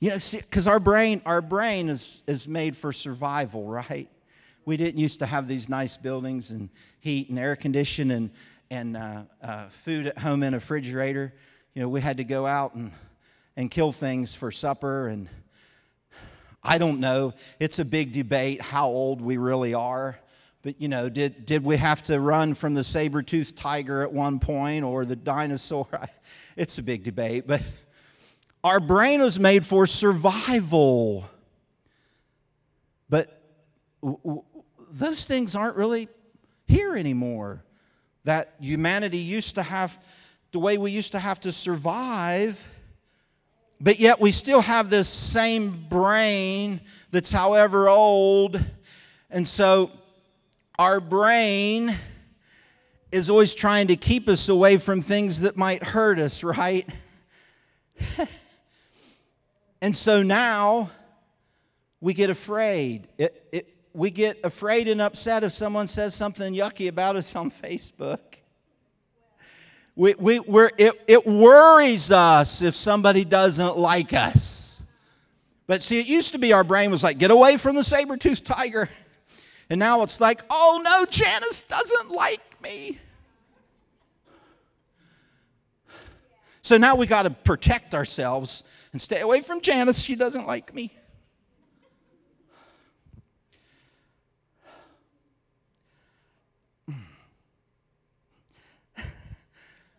You 0.00 0.10
know, 0.10 0.18
because 0.32 0.68
our 0.68 0.78
brain, 0.78 1.20
our 1.26 1.40
brain 1.40 1.88
is, 1.88 2.22
is 2.28 2.46
made 2.46 2.76
for 2.76 2.92
survival, 2.92 3.66
right? 3.66 4.08
We 4.64 4.76
didn't 4.76 5.00
used 5.00 5.18
to 5.18 5.26
have 5.26 5.48
these 5.48 5.68
nice 5.68 5.96
buildings 5.96 6.52
and 6.52 6.68
heat 7.00 7.30
and 7.30 7.38
air 7.38 7.56
conditioning 7.56 8.16
and, 8.16 8.30
and 8.70 8.96
uh, 8.96 9.22
uh, 9.42 9.68
food 9.70 10.06
at 10.06 10.18
home 10.18 10.44
in 10.44 10.54
a 10.54 10.58
refrigerator. 10.58 11.34
You 11.74 11.82
know, 11.82 11.88
we 11.88 12.00
had 12.00 12.18
to 12.18 12.24
go 12.24 12.46
out 12.46 12.74
and 12.74 12.92
and 13.58 13.72
kill 13.72 13.90
things 13.90 14.36
for 14.36 14.52
supper. 14.52 15.08
And 15.08 15.28
I 16.62 16.78
don't 16.78 17.00
know. 17.00 17.34
It's 17.58 17.80
a 17.80 17.84
big 17.84 18.12
debate 18.12 18.62
how 18.62 18.86
old 18.86 19.20
we 19.20 19.36
really 19.36 19.74
are. 19.74 20.16
But, 20.62 20.80
you 20.80 20.86
know, 20.86 21.08
did, 21.08 21.44
did 21.44 21.64
we 21.64 21.76
have 21.76 22.04
to 22.04 22.20
run 22.20 22.54
from 22.54 22.74
the 22.74 22.84
saber 22.84 23.20
toothed 23.20 23.56
tiger 23.56 24.02
at 24.02 24.12
one 24.12 24.38
point 24.38 24.84
or 24.84 25.04
the 25.04 25.16
dinosaur? 25.16 25.88
It's 26.56 26.76
a 26.76 26.82
big 26.82 27.04
debate. 27.04 27.46
But 27.46 27.62
our 28.64 28.80
brain 28.80 29.20
was 29.20 29.38
made 29.38 29.64
for 29.64 29.86
survival. 29.86 31.24
But 33.08 33.40
w- 34.02 34.18
w- 34.24 34.42
those 34.90 35.24
things 35.24 35.54
aren't 35.54 35.76
really 35.76 36.08
here 36.66 36.96
anymore. 36.96 37.62
That 38.24 38.54
humanity 38.58 39.18
used 39.18 39.54
to 39.54 39.62
have, 39.62 39.96
the 40.50 40.58
way 40.58 40.78
we 40.78 40.90
used 40.90 41.12
to 41.12 41.20
have 41.20 41.38
to 41.40 41.52
survive 41.52 42.60
but 43.80 44.00
yet 44.00 44.20
we 44.20 44.32
still 44.32 44.60
have 44.60 44.90
this 44.90 45.08
same 45.08 45.86
brain 45.88 46.80
that's 47.10 47.30
however 47.30 47.88
old. 47.88 48.62
And 49.30 49.46
so 49.46 49.90
our 50.78 51.00
brain 51.00 51.94
is 53.12 53.30
always 53.30 53.54
trying 53.54 53.86
to 53.88 53.96
keep 53.96 54.28
us 54.28 54.48
away 54.48 54.76
from 54.76 55.00
things 55.00 55.40
that 55.40 55.56
might 55.56 55.82
hurt 55.82 56.18
us, 56.18 56.42
right? 56.44 56.88
and 59.80 59.94
so 59.96 60.22
now 60.22 60.90
we 62.00 62.14
get 62.14 62.30
afraid. 62.30 63.08
It, 63.16 63.48
it, 63.52 63.76
we 63.92 64.10
get 64.10 64.38
afraid 64.44 64.88
and 64.88 65.00
upset 65.00 65.42
if 65.44 65.52
someone 65.52 65.88
says 65.88 66.14
something 66.14 66.54
yucky 66.54 66.88
about 66.88 67.16
us 67.16 67.34
on 67.34 67.50
Facebook. 67.50 68.27
We, 69.98 70.14
we, 70.16 70.38
we're, 70.38 70.70
it, 70.78 70.94
it 71.08 71.26
worries 71.26 72.12
us 72.12 72.62
if 72.62 72.76
somebody 72.76 73.24
doesn't 73.24 73.76
like 73.76 74.14
us. 74.14 74.80
But 75.66 75.82
see, 75.82 75.98
it 75.98 76.06
used 76.06 76.30
to 76.34 76.38
be 76.38 76.52
our 76.52 76.62
brain 76.62 76.92
was 76.92 77.02
like, 77.02 77.18
get 77.18 77.32
away 77.32 77.56
from 77.56 77.74
the 77.74 77.82
saber 77.82 78.16
toothed 78.16 78.46
tiger. 78.46 78.88
And 79.70 79.78
now 79.78 80.02
it's 80.02 80.18
like, 80.18 80.40
oh 80.48 80.80
no, 80.82 81.04
Janice 81.04 81.62
doesn't 81.64 82.10
like 82.10 82.62
me. 82.62 82.98
So 86.62 86.78
now 86.78 86.96
we 86.96 87.06
got 87.06 87.24
to 87.24 87.30
protect 87.30 87.94
ourselves 87.94 88.62
and 88.92 89.02
stay 89.02 89.20
away 89.20 89.42
from 89.42 89.60
Janice. 89.60 89.98
She 89.98 90.16
doesn't 90.16 90.46
like 90.46 90.74
me. 90.74 90.94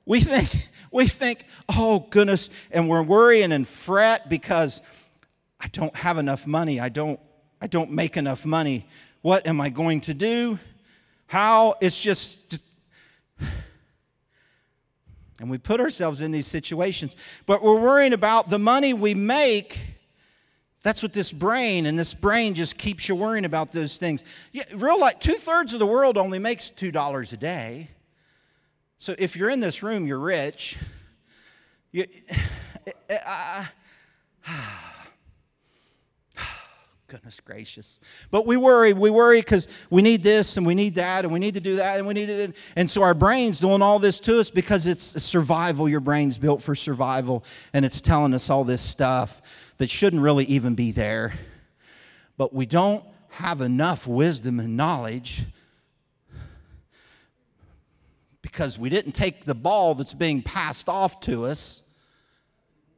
We 0.09 0.21
think, 0.21 0.67
we 0.91 1.07
think, 1.07 1.45
oh 1.69 2.07
goodness, 2.09 2.49
and 2.71 2.89
we're 2.89 3.03
worrying 3.03 3.51
and 3.51 3.65
fret 3.65 4.27
because 4.27 4.81
I 5.61 5.67
don't 5.67 5.95
have 5.95 6.17
enough 6.17 6.47
money. 6.47 6.79
I 6.79 6.89
don't, 6.89 7.19
I 7.61 7.67
don't 7.67 7.91
make 7.91 8.17
enough 8.17 8.43
money. 8.43 8.87
What 9.21 9.45
am 9.45 9.61
I 9.61 9.69
going 9.69 10.01
to 10.01 10.15
do? 10.15 10.57
How? 11.27 11.75
It's 11.79 12.01
just, 12.01 12.63
and 15.39 15.49
we 15.49 15.59
put 15.59 15.79
ourselves 15.79 16.21
in 16.21 16.31
these 16.31 16.47
situations. 16.47 17.15
But 17.45 17.61
we're 17.61 17.79
worrying 17.79 18.13
about 18.13 18.49
the 18.49 18.59
money 18.59 18.93
we 18.93 19.13
make. 19.13 19.79
That's 20.81 21.03
what 21.03 21.13
this 21.13 21.31
brain, 21.31 21.85
and 21.85 21.99
this 21.99 22.15
brain 22.15 22.55
just 22.55 22.79
keeps 22.79 23.07
you 23.07 23.13
worrying 23.13 23.45
about 23.45 23.73
those 23.73 23.97
things. 23.97 24.23
Yeah, 24.53 24.63
real 24.73 24.99
like 24.99 25.19
two 25.19 25.33
thirds 25.33 25.73
of 25.73 25.79
the 25.79 25.85
world 25.85 26.17
only 26.17 26.39
makes 26.39 26.71
$2 26.71 27.33
a 27.33 27.37
day. 27.37 27.89
So 28.99 29.15
if 29.17 29.35
you're 29.35 29.49
in 29.49 29.59
this 29.61 29.81
room, 29.81 30.05
you're 30.05 30.19
rich. 30.19 30.77
You, 31.91 32.05
goodness 37.09 37.39
gracious. 37.39 37.99
But 38.29 38.45
we 38.45 38.55
worry, 38.55 38.93
we 38.93 39.09
worry 39.09 39.39
because 39.39 39.67
we 39.89 40.03
need 40.03 40.23
this 40.23 40.57
and 40.57 40.65
we 40.65 40.75
need 40.75 40.95
that 40.95 41.25
and 41.25 41.33
we 41.33 41.39
need 41.39 41.55
to 41.55 41.59
do 41.59 41.77
that 41.77 41.97
and 41.97 42.07
we 42.07 42.13
need 42.13 42.29
it. 42.29 42.55
And 42.75 42.89
so 42.89 43.01
our 43.01 43.15
brain's 43.15 43.59
doing 43.59 43.81
all 43.81 43.97
this 43.97 44.19
to 44.21 44.39
us 44.39 44.51
because 44.51 44.85
it's 44.85 45.21
survival. 45.21 45.89
Your 45.89 45.99
brain's 46.01 46.37
built 46.37 46.61
for 46.61 46.75
survival 46.75 47.43
and 47.73 47.83
it's 47.83 47.99
telling 47.99 48.33
us 48.33 48.49
all 48.49 48.63
this 48.63 48.81
stuff 48.81 49.41
that 49.77 49.89
shouldn't 49.89 50.21
really 50.21 50.45
even 50.45 50.75
be 50.75 50.91
there. 50.91 51.33
But 52.37 52.53
we 52.53 52.67
don't 52.67 53.03
have 53.29 53.61
enough 53.61 54.05
wisdom 54.05 54.59
and 54.59 54.77
knowledge 54.77 55.45
because 58.51 58.79
we 58.79 58.89
didn't 58.89 59.11
take 59.11 59.45
the 59.45 59.53
ball 59.53 59.93
that's 59.93 60.15
being 60.15 60.41
passed 60.41 60.89
off 60.89 61.19
to 61.19 61.45
us. 61.45 61.83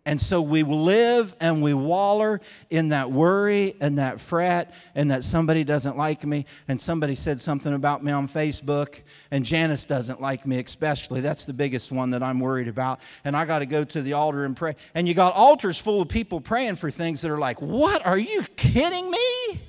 And 0.06 0.20
so 0.20 0.42
we 0.42 0.64
live 0.64 1.36
and 1.42 1.62
we 1.62 1.74
waller 1.74 2.40
in 2.70 2.90
that 2.90 3.12
worry 3.12 3.76
and 3.82 4.00
that 4.00 4.20
fret 4.20 4.74
and 4.96 5.12
that 5.12 5.24
somebody 5.24 5.64
doesn't 5.64 5.96
like 5.98 6.26
me 6.26 6.46
and 6.70 6.80
somebody 6.80 7.16
said 7.16 7.40
something 7.40 7.74
about 7.74 8.04
me 8.04 8.12
on 8.12 8.28
Facebook 8.28 9.02
and 9.30 9.46
Janice 9.46 9.86
doesn't 9.86 10.20
like 10.22 10.48
me 10.48 10.58
especially. 10.58 11.20
That's 11.20 11.44
the 11.46 11.54
biggest 11.54 11.92
one 11.92 12.12
that 12.12 12.24
I'm 12.24 12.40
worried 12.40 12.70
about. 12.70 13.02
And 13.26 13.36
I 13.36 13.46
got 13.46 13.60
to 13.60 13.68
go 13.68 13.84
to 13.84 14.02
the 14.02 14.14
altar 14.14 14.46
and 14.46 14.56
pray. 14.56 14.76
And 14.96 15.08
you 15.08 15.14
got 15.14 15.36
altars 15.36 15.78
full 15.78 16.02
of 16.02 16.08
people 16.08 16.40
praying 16.40 16.78
for 16.78 16.90
things 16.90 17.22
that 17.22 17.30
are 17.30 17.38
like, 17.38 17.62
"What? 17.62 18.04
Are 18.04 18.18
you 18.18 18.44
kidding 18.56 19.12
me?" 19.12 19.62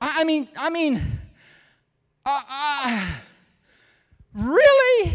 I 0.00 0.24
mean, 0.24 0.48
I 0.56 0.70
mean, 0.70 1.02
uh, 2.24 2.40
uh, 2.48 3.06
Really? 4.34 5.12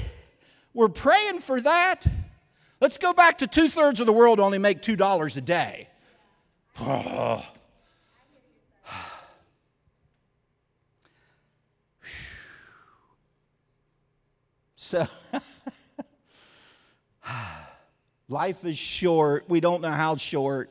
We're 0.74 0.90
praying 0.90 1.40
for 1.40 1.62
that? 1.62 2.06
Let's 2.82 2.98
go 2.98 3.14
back 3.14 3.38
to 3.40 3.48
two 3.48 3.70
thirds 3.70 4.00
of 4.00 4.08
the 4.08 4.14
world 4.14 4.40
only 4.40 4.58
make 4.58 4.82
$2 4.82 5.38
a 5.38 5.42
day. 5.42 5.90
So, 14.78 15.08
life 18.30 18.64
is 18.64 18.78
short. 18.78 19.46
We 19.50 19.60
don't 19.60 19.82
know 19.82 19.90
how 19.90 20.16
short. 20.16 20.70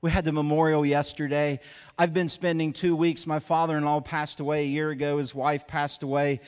We 0.00 0.10
had 0.10 0.24
the 0.24 0.32
memorial 0.32 0.84
yesterday. 0.84 1.60
I've 1.96 2.12
been 2.12 2.28
spending 2.28 2.72
two 2.72 2.96
weeks. 2.96 3.24
My 3.24 3.38
father 3.38 3.76
in 3.76 3.84
law 3.84 4.00
passed 4.00 4.40
away 4.40 4.64
a 4.64 4.66
year 4.66 4.90
ago, 4.90 5.18
his 5.18 5.32
wife 5.32 5.68
passed 5.68 6.02
away 6.02 6.40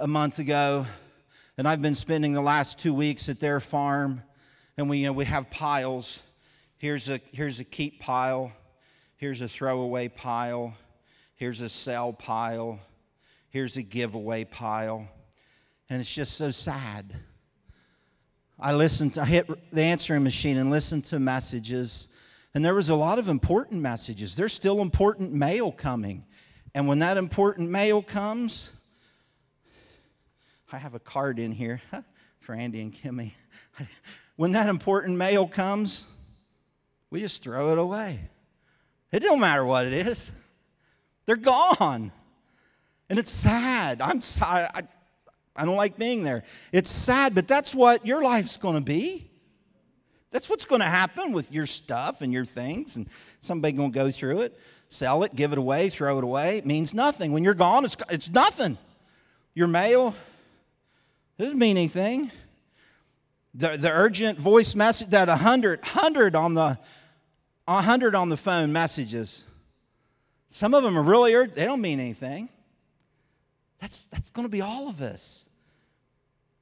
a 0.00 0.06
month 0.06 0.38
ago, 0.38 0.86
and 1.58 1.68
I've 1.68 1.82
been 1.82 1.94
spending 1.94 2.32
the 2.32 2.40
last 2.40 2.78
two 2.78 2.94
weeks 2.94 3.28
at 3.28 3.38
their 3.38 3.60
farm, 3.60 4.22
and 4.78 4.88
we, 4.88 4.96
you 4.96 5.06
know, 5.06 5.12
we 5.12 5.26
have 5.26 5.50
piles. 5.50 6.22
Here's 6.78 7.10
a, 7.10 7.20
here's 7.32 7.60
a 7.60 7.64
keep 7.64 8.00
pile, 8.00 8.50
here's 9.16 9.42
a 9.42 9.48
throwaway 9.48 10.08
pile, 10.08 10.72
here's 11.34 11.60
a 11.60 11.68
sell 11.68 12.14
pile, 12.14 12.80
here's 13.50 13.76
a 13.76 13.82
giveaway 13.82 14.44
pile, 14.44 15.06
and 15.90 16.00
it's 16.00 16.10
just 16.10 16.32
so 16.32 16.50
sad. 16.50 17.14
I 18.58 18.72
listened, 18.72 19.14
to, 19.14 19.20
I 19.20 19.26
hit 19.26 19.70
the 19.70 19.82
answering 19.82 20.24
machine 20.24 20.56
and 20.56 20.70
listened 20.70 21.04
to 21.06 21.20
messages, 21.20 22.08
and 22.54 22.64
there 22.64 22.74
was 22.74 22.88
a 22.88 22.94
lot 22.94 23.18
of 23.18 23.28
important 23.28 23.82
messages. 23.82 24.34
There's 24.34 24.54
still 24.54 24.80
important 24.80 25.34
mail 25.34 25.70
coming. 25.70 26.24
And 26.74 26.88
when 26.88 27.00
that 27.00 27.18
important 27.18 27.68
mail 27.68 28.00
comes, 28.00 28.70
I 30.72 30.78
have 30.78 30.94
a 30.94 31.00
card 31.00 31.38
in 31.38 31.52
here 31.52 31.82
for 32.40 32.54
Andy 32.54 32.80
and 32.80 32.94
Kimmy. 32.94 33.32
When 34.36 34.52
that 34.52 34.70
important 34.70 35.18
mail 35.18 35.46
comes, 35.46 36.06
we 37.10 37.20
just 37.20 37.42
throw 37.42 37.72
it 37.72 37.78
away. 37.78 38.20
It 39.12 39.20
don't 39.20 39.38
matter 39.38 39.66
what 39.66 39.84
it 39.84 39.92
is. 39.92 40.30
They're 41.26 41.36
gone. 41.36 42.10
And 43.10 43.18
it's 43.18 43.30
sad. 43.30 44.00
I'm 44.00 44.22
sorry. 44.22 44.66
I, 44.74 44.84
I 45.54 45.64
don't 45.66 45.76
like 45.76 45.98
being 45.98 46.22
there. 46.22 46.44
It's 46.72 46.90
sad, 46.90 47.34
but 47.34 47.48
that's 47.48 47.74
what 47.74 48.06
your 48.06 48.22
life's 48.22 48.56
going 48.56 48.76
to 48.76 48.80
be. 48.80 49.30
That's 50.30 50.48
what's 50.48 50.64
going 50.64 50.80
to 50.80 50.86
happen 50.86 51.32
with 51.32 51.52
your 51.52 51.66
stuff 51.66 52.22
and 52.22 52.32
your 52.32 52.46
things. 52.46 52.96
And 52.96 53.10
somebody 53.40 53.76
going 53.76 53.92
to 53.92 53.94
go 53.94 54.10
through 54.10 54.40
it, 54.40 54.58
sell 54.88 55.22
it, 55.22 55.36
give 55.36 55.52
it 55.52 55.58
away, 55.58 55.90
throw 55.90 56.16
it 56.16 56.24
away. 56.24 56.56
It 56.56 56.64
means 56.64 56.94
nothing. 56.94 57.32
When 57.32 57.44
you're 57.44 57.52
gone, 57.52 57.84
it's, 57.84 57.96
it's 58.08 58.30
nothing. 58.30 58.78
Your 59.54 59.68
mail, 59.68 60.14
doesn't 61.40 61.58
mean 61.58 61.78
anything. 61.78 62.30
The, 63.54 63.76
the 63.78 63.90
urgent 63.90 64.38
voice 64.38 64.74
message 64.74 65.08
that 65.08 65.28
100, 65.28 65.80
100 65.80 66.36
on 66.36 66.54
the 66.54 66.78
100 67.64 68.14
on 68.14 68.28
the 68.28 68.36
phone 68.36 68.72
messages. 68.72 69.44
Some 70.48 70.74
of 70.74 70.82
them 70.82 70.98
are 70.98 71.02
really 71.02 71.34
urgent. 71.34 71.54
They 71.54 71.64
don't 71.64 71.80
mean 71.80 72.00
anything. 72.00 72.48
That's, 73.80 74.06
that's 74.06 74.30
going 74.30 74.44
to 74.44 74.50
be 74.50 74.60
all 74.60 74.88
of 74.88 75.00
us. 75.00 75.46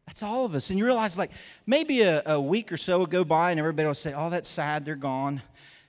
That's 0.06 0.22
all 0.22 0.44
of 0.44 0.54
us. 0.54 0.70
And 0.70 0.78
you 0.78 0.84
realize, 0.84 1.18
like, 1.18 1.30
maybe 1.66 2.02
a, 2.02 2.22
a 2.26 2.40
week 2.40 2.70
or 2.70 2.76
so 2.76 2.98
will 2.98 3.06
go 3.06 3.24
by 3.24 3.50
and 3.50 3.58
everybody 3.58 3.86
will 3.86 3.94
say, 3.94 4.14
Oh, 4.14 4.30
that's 4.30 4.48
sad, 4.48 4.84
they're 4.84 4.96
gone. 4.96 5.42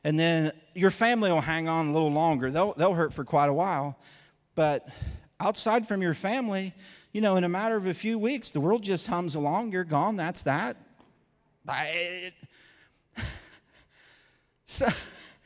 And 0.03 0.17
then 0.17 0.51
your 0.73 0.91
family 0.91 1.29
will 1.29 1.41
hang 1.41 1.67
on 1.67 1.89
a 1.89 1.91
little 1.91 2.11
longer. 2.11 2.49
They'll, 2.49 2.73
they'll 2.73 2.93
hurt 2.93 3.13
for 3.13 3.23
quite 3.23 3.49
a 3.49 3.53
while. 3.53 3.99
But 4.55 4.87
outside 5.39 5.87
from 5.87 6.01
your 6.01 6.13
family, 6.13 6.73
you 7.11 7.21
know, 7.21 7.37
in 7.37 7.43
a 7.43 7.49
matter 7.49 7.75
of 7.75 7.87
a 7.87 7.93
few 7.93 8.19
weeks, 8.19 8.51
the 8.51 8.59
world 8.59 8.83
just 8.83 9.07
hums 9.07 9.35
along. 9.35 9.71
You're 9.71 9.83
gone. 9.83 10.15
That's 10.15 10.43
that. 10.43 10.77
So 14.71 14.87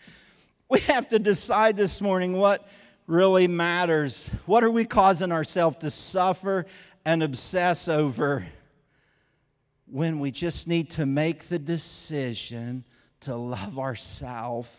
we 0.69 0.81
have 0.81 1.07
to 1.09 1.19
decide 1.19 1.77
this 1.77 2.01
morning 2.01 2.33
what 2.33 2.67
really 3.07 3.47
matters. 3.47 4.29
What 4.45 4.65
are 4.65 4.69
we 4.69 4.83
causing 4.83 5.31
ourselves 5.31 5.77
to 5.77 5.91
suffer 5.91 6.65
and 7.05 7.23
obsess 7.23 7.87
over 7.87 8.45
when 9.85 10.19
we 10.19 10.31
just 10.31 10.67
need 10.67 10.89
to 10.91 11.05
make 11.05 11.47
the 11.47 11.57
decision 11.57 12.83
to 13.21 13.37
love 13.37 13.79
ourselves? 13.79 14.75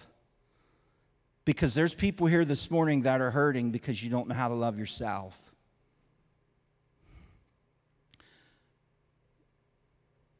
Because 1.47 1.73
there's 1.73 1.95
people 1.95 2.27
here 2.27 2.45
this 2.45 2.71
morning 2.71 3.03
that 3.03 3.23
are 3.23 3.31
hurting 3.31 3.71
because 3.71 4.05
you 4.05 4.11
don't 4.11 4.29
know 4.29 4.35
how 4.35 4.49
to 4.49 4.55
love 4.55 4.79
yourself. 4.79 5.44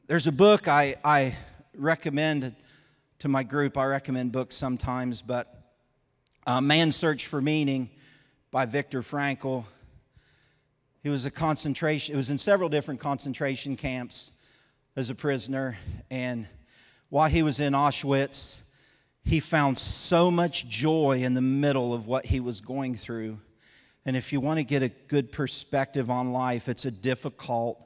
There's 0.07 0.27
a 0.27 0.31
book 0.31 0.67
I, 0.67 0.97
I 1.03 1.35
recommend 1.75 2.55
to 3.17 3.27
my 3.27 3.41
group. 3.41 3.75
I 3.75 3.85
recommend 3.85 4.31
books 4.31 4.55
sometimes, 4.55 5.23
but 5.23 5.73
uh, 6.45 6.61
Man's 6.61 6.95
Search 6.95 7.25
for 7.25 7.41
Meaning 7.41 7.89
by 8.51 8.67
Viktor 8.67 9.01
Frankl. 9.01 9.65
He 11.01 11.09
was 11.09 11.25
a 11.25 11.31
concentration, 11.31 12.13
it 12.13 12.17
was 12.17 12.29
in 12.29 12.37
several 12.37 12.69
different 12.69 12.99
concentration 12.99 13.75
camps 13.75 14.31
as 14.95 15.09
a 15.09 15.15
prisoner. 15.15 15.75
And 16.11 16.45
while 17.09 17.27
he 17.27 17.41
was 17.41 17.59
in 17.59 17.73
Auschwitz, 17.73 18.61
he 19.23 19.39
found 19.39 19.79
so 19.79 20.29
much 20.29 20.67
joy 20.67 21.23
in 21.23 21.33
the 21.33 21.41
middle 21.41 21.95
of 21.95 22.05
what 22.05 22.27
he 22.27 22.39
was 22.39 22.61
going 22.61 22.93
through. 22.93 23.39
And 24.05 24.15
if 24.15 24.31
you 24.31 24.39
want 24.39 24.59
to 24.59 24.63
get 24.63 24.83
a 24.83 24.89
good 24.89 25.31
perspective 25.31 26.11
on 26.11 26.31
life, 26.31 26.69
it's 26.69 26.85
a 26.85 26.91
difficult, 26.91 27.81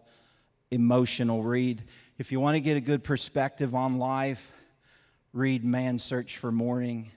emotional 0.70 1.44
read. 1.44 1.86
If 2.20 2.34
you 2.34 2.42
want 2.42 2.56
to 2.56 2.60
get 2.60 2.76
a 2.76 2.82
good 2.82 3.02
perspective 3.02 3.74
on 3.74 3.98
life, 3.98 4.52
read 5.32 5.64
Man's 5.64 6.04
Search 6.04 6.38
for 6.38 6.52
Morning. 6.52 7.12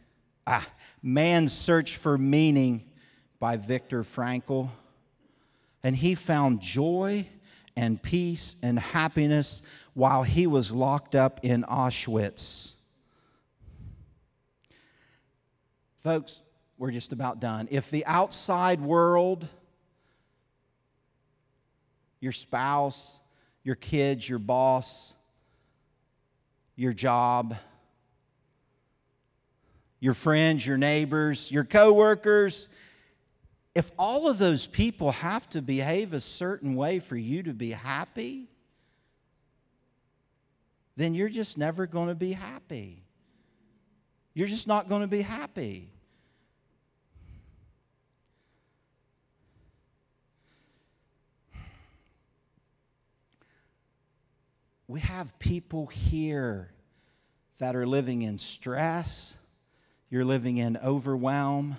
Ah, 0.47 0.65
Man's 1.03 1.53
Search 1.53 1.97
for 1.97 2.17
Meaning 2.17 2.85
by 3.41 3.57
Viktor 3.57 4.05
Frankl. 4.05 4.71
And 5.83 5.97
he 5.97 6.15
found 6.15 6.61
joy 6.61 7.27
and 7.75 8.01
peace 8.01 8.55
and 8.63 8.79
happiness 8.79 9.63
while 9.95 10.23
he 10.23 10.47
was 10.47 10.71
locked 10.71 11.17
up 11.17 11.41
in 11.43 11.65
Auschwitz. 11.65 12.75
Folks, 15.97 16.43
we're 16.79 16.93
just 16.93 17.13
about 17.13 17.41
done. 17.41 17.67
If 17.73 17.91
the 17.91 18.07
outside 18.07 18.81
world, 18.81 19.49
your 22.21 22.31
spouse, 22.31 23.19
your 23.65 23.77
kids, 23.77 24.29
your 24.29 24.39
boss, 24.39 25.15
your 26.77 26.93
job, 26.93 27.57
your 30.01 30.15
friends, 30.15 30.67
your 30.67 30.79
neighbors, 30.79 31.51
your 31.51 31.65
coworkers, 31.65 32.69
if 33.75 33.91
all 33.99 34.29
of 34.29 34.39
those 34.39 34.67
people 34.67 35.13
have 35.13 35.49
to 35.51 35.63
behave 35.63 36.13
a 36.13 36.21
certain 36.21 36.75
way 36.75 36.99
for 36.99 37.17
you 37.17 37.43
to 37.45 37.55
be 37.55 37.71
happy, 37.71 38.49
then 40.97 41.15
you're 41.15 41.31
just 41.31 41.57
never 41.57 41.87
going 41.87 42.09
to 42.09 42.15
be 42.15 42.33
happy. 42.33 43.03
You're 44.35 44.49
just 44.49 44.67
not 44.67 44.89
going 44.89 45.03
to 45.03 45.09
be 45.09 45.23
happy. 45.23 45.91
We 54.93 55.01
have 55.01 55.39
people 55.39 55.87
here 55.87 56.71
that 57.57 57.77
are 57.77 57.87
living 57.87 58.21
in 58.21 58.37
stress, 58.37 59.35
you're 60.11 60.23
living 60.23 60.59
in 60.59 60.77
overwhelm, 60.77 61.79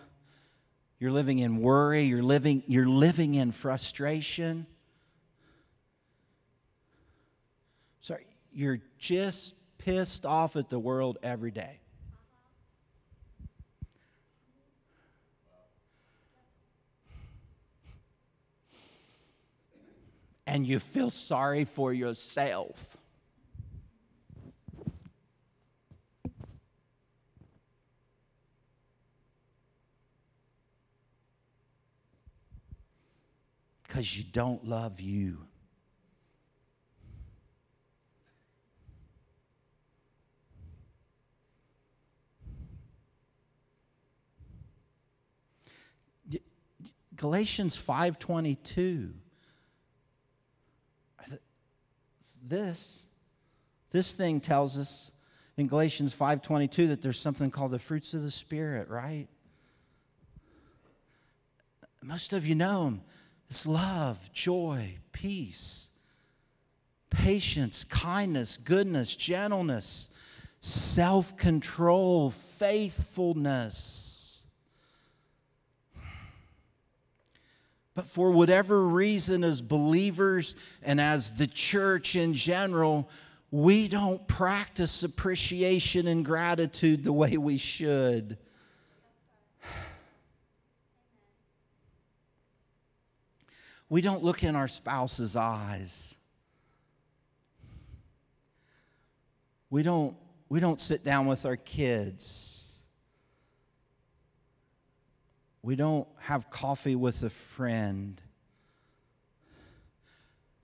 you're 0.98 1.12
living 1.12 1.38
in 1.38 1.62
worry, 1.62 2.06
you're 2.06 2.24
living, 2.24 2.64
you're 2.66 2.88
living 2.88 3.36
in 3.36 3.52
frustration. 3.52 4.66
Sorry, 8.02 8.26
you're 8.52 8.80
just 8.98 9.54
pissed 9.78 10.26
off 10.26 10.56
at 10.56 10.72
the 10.72 10.80
world 10.80 11.20
every 11.22 11.52
day. 11.52 11.82
And 20.48 20.66
you 20.66 20.80
feel 20.80 21.12
sorry 21.12 21.66
for 21.66 21.94
yourself. 21.94 22.98
Because 33.94 34.18
you 34.18 34.24
don't 34.24 34.66
love 34.66 35.00
you. 35.00 35.46
Galatians 47.16 47.78
5:22 47.78 49.14
this 52.42 53.06
this 53.92 54.12
thing 54.12 54.42
tells 54.42 54.76
us 54.76 55.12
in 55.56 55.68
Galatians 55.68 56.16
5:22 56.16 56.88
that 56.88 57.04
there's 57.04 57.20
something 57.20 57.52
called 57.52 57.70
the 57.70 57.78
fruits 57.78 58.16
of 58.16 58.24
the 58.24 58.32
spirit, 58.32 58.90
right? 58.90 59.28
Most 62.02 62.34
of 62.34 62.48
you 62.48 62.56
know 62.56 62.86
them. 62.86 63.04
It's 63.54 63.68
love, 63.68 64.34
joy, 64.34 64.98
peace, 65.12 65.90
patience, 67.12 67.84
kindness, 67.84 68.58
goodness, 68.58 69.16
gentleness, 69.16 70.10
self 70.60 71.38
control, 71.38 72.32
faithfulness. 72.32 74.48
But 77.94 78.08
for 78.08 78.32
whatever 78.32 78.88
reason, 78.88 79.44
as 79.44 79.62
believers 79.62 80.56
and 80.82 81.00
as 81.00 81.38
the 81.38 81.46
church 81.46 82.16
in 82.16 82.34
general, 82.34 83.08
we 83.52 83.88
don't 83.88 84.28
practice 84.28 85.04
appreciation 85.04 86.08
and 86.08 86.26
gratitude 86.26 87.04
the 87.04 87.14
way 87.14 87.38
we 87.38 87.60
should. 87.60 88.40
We 93.94 94.02
don't 94.02 94.24
look 94.24 94.44
in 94.44 94.56
our 94.56 94.68
spouse's 94.68 95.36
eyes. 95.36 96.16
We 99.70 99.84
don't, 99.84 100.16
we 100.50 100.60
don't 100.60 100.82
sit 100.82 101.04
down 101.04 101.28
with 101.28 101.46
our 101.46 101.58
kids. 101.58 102.76
We 105.62 105.76
don't 105.76 106.08
have 106.22 106.50
coffee 106.50 106.96
with 106.96 107.22
a 107.22 107.30
friend. 107.30 108.20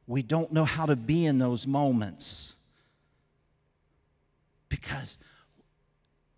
We 0.08 0.24
don't 0.24 0.52
know 0.52 0.66
how 0.66 0.88
to 0.88 0.96
be 0.96 1.28
in 1.28 1.38
those 1.38 1.68
moments 1.68 2.56
because 4.70 5.20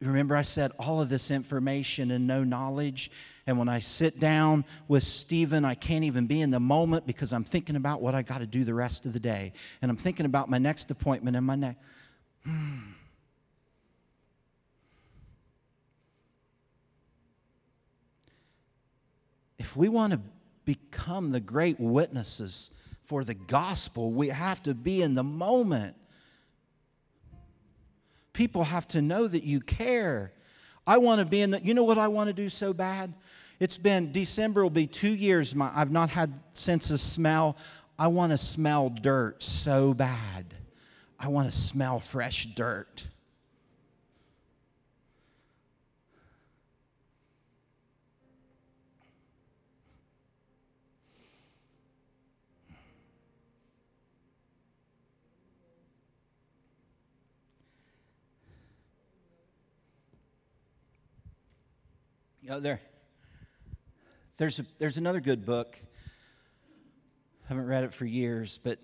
remember 0.01 0.35
I 0.35 0.41
said 0.41 0.73
all 0.77 0.99
of 0.99 1.07
this 1.07 1.31
information 1.31 2.11
and 2.11 2.27
no 2.27 2.43
knowledge 2.43 3.11
and 3.47 3.57
when 3.57 3.67
I 3.67 3.79
sit 3.79 4.19
down 4.19 4.65
with 4.87 5.03
Stephen, 5.03 5.65
I 5.65 5.73
can't 5.73 6.03
even 6.03 6.27
be 6.27 6.41
in 6.41 6.51
the 6.51 6.59
moment 6.59 7.07
because 7.07 7.33
I'm 7.33 7.43
thinking 7.43 7.75
about 7.75 8.01
what 8.01 8.13
I 8.13 8.21
got 8.21 8.37
to 8.39 8.45
do 8.45 8.63
the 8.63 8.73
rest 8.73 9.05
of 9.05 9.13
the 9.13 9.19
day. 9.19 9.53
And 9.81 9.89
I'm 9.89 9.97
thinking 9.97 10.25
about 10.25 10.49
my 10.49 10.59
next 10.59 10.91
appointment 10.91 11.35
and 11.35 11.45
my 11.45 11.55
next. 11.55 11.79
Hmm. 12.45 12.79
If 19.57 19.75
we 19.75 19.89
want 19.89 20.13
to 20.13 20.19
become 20.65 21.31
the 21.31 21.39
great 21.39 21.79
witnesses 21.79 22.69
for 23.03 23.23
the 23.23 23.33
gospel, 23.33 24.11
we 24.11 24.27
have 24.27 24.61
to 24.63 24.73
be 24.75 25.01
in 25.01 25.15
the 25.15 25.23
moment. 25.23 25.95
People 28.33 28.63
have 28.63 28.87
to 28.89 29.01
know 29.01 29.27
that 29.27 29.43
you 29.43 29.61
care. 29.61 30.31
I 30.85 30.97
want 30.97 31.19
to 31.19 31.25
be 31.25 31.41
in 31.41 31.51
the, 31.51 31.61
you 31.61 31.73
know 31.73 31.83
what 31.83 31.97
I 31.97 32.07
want 32.07 32.27
to 32.27 32.33
do 32.33 32.49
so 32.49 32.73
bad? 32.73 33.13
It's 33.59 33.77
been, 33.77 34.11
December 34.11 34.63
will 34.63 34.69
be 34.71 34.87
two 34.87 35.13
years. 35.13 35.53
My, 35.53 35.71
I've 35.75 35.91
not 35.91 36.09
had 36.09 36.33
sense 36.53 36.89
of 36.89 36.99
smell. 36.99 37.57
I 37.99 38.07
want 38.07 38.31
to 38.31 38.37
smell 38.37 38.89
dirt 38.89 39.43
so 39.43 39.93
bad. 39.93 40.55
I 41.19 41.27
want 41.27 41.51
to 41.51 41.55
smell 41.55 41.99
fresh 41.99 42.47
dirt. 42.55 43.05
Know, 62.51 62.59
there, 62.59 62.81
there's, 64.37 64.59
a, 64.59 64.65
there's 64.77 64.97
another 64.97 65.21
good 65.21 65.45
book. 65.45 65.79
I 67.45 67.47
haven't 67.47 67.65
read 67.65 67.85
it 67.85 67.93
for 67.93 68.03
years, 68.03 68.59
but 68.61 68.77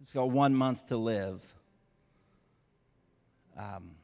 it's 0.00 0.12
called 0.12 0.32
One 0.32 0.54
Month 0.54 0.86
to 0.86 0.96
Live. 0.96 1.42
Um, 3.58 3.96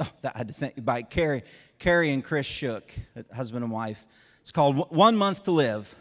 oh, 0.00 0.10
that 0.20 0.34
I 0.34 0.36
had 0.36 0.48
to 0.48 0.52
think 0.54 0.84
by 0.84 1.00
Kerry, 1.00 1.44
Kerry 1.78 2.10
and 2.10 2.22
Chris 2.22 2.44
Shook, 2.44 2.92
husband 3.34 3.64
and 3.64 3.72
wife. 3.72 4.04
It's 4.42 4.52
called 4.52 4.94
One 4.94 5.16
Month 5.16 5.44
to 5.44 5.50
Live. 5.50 5.96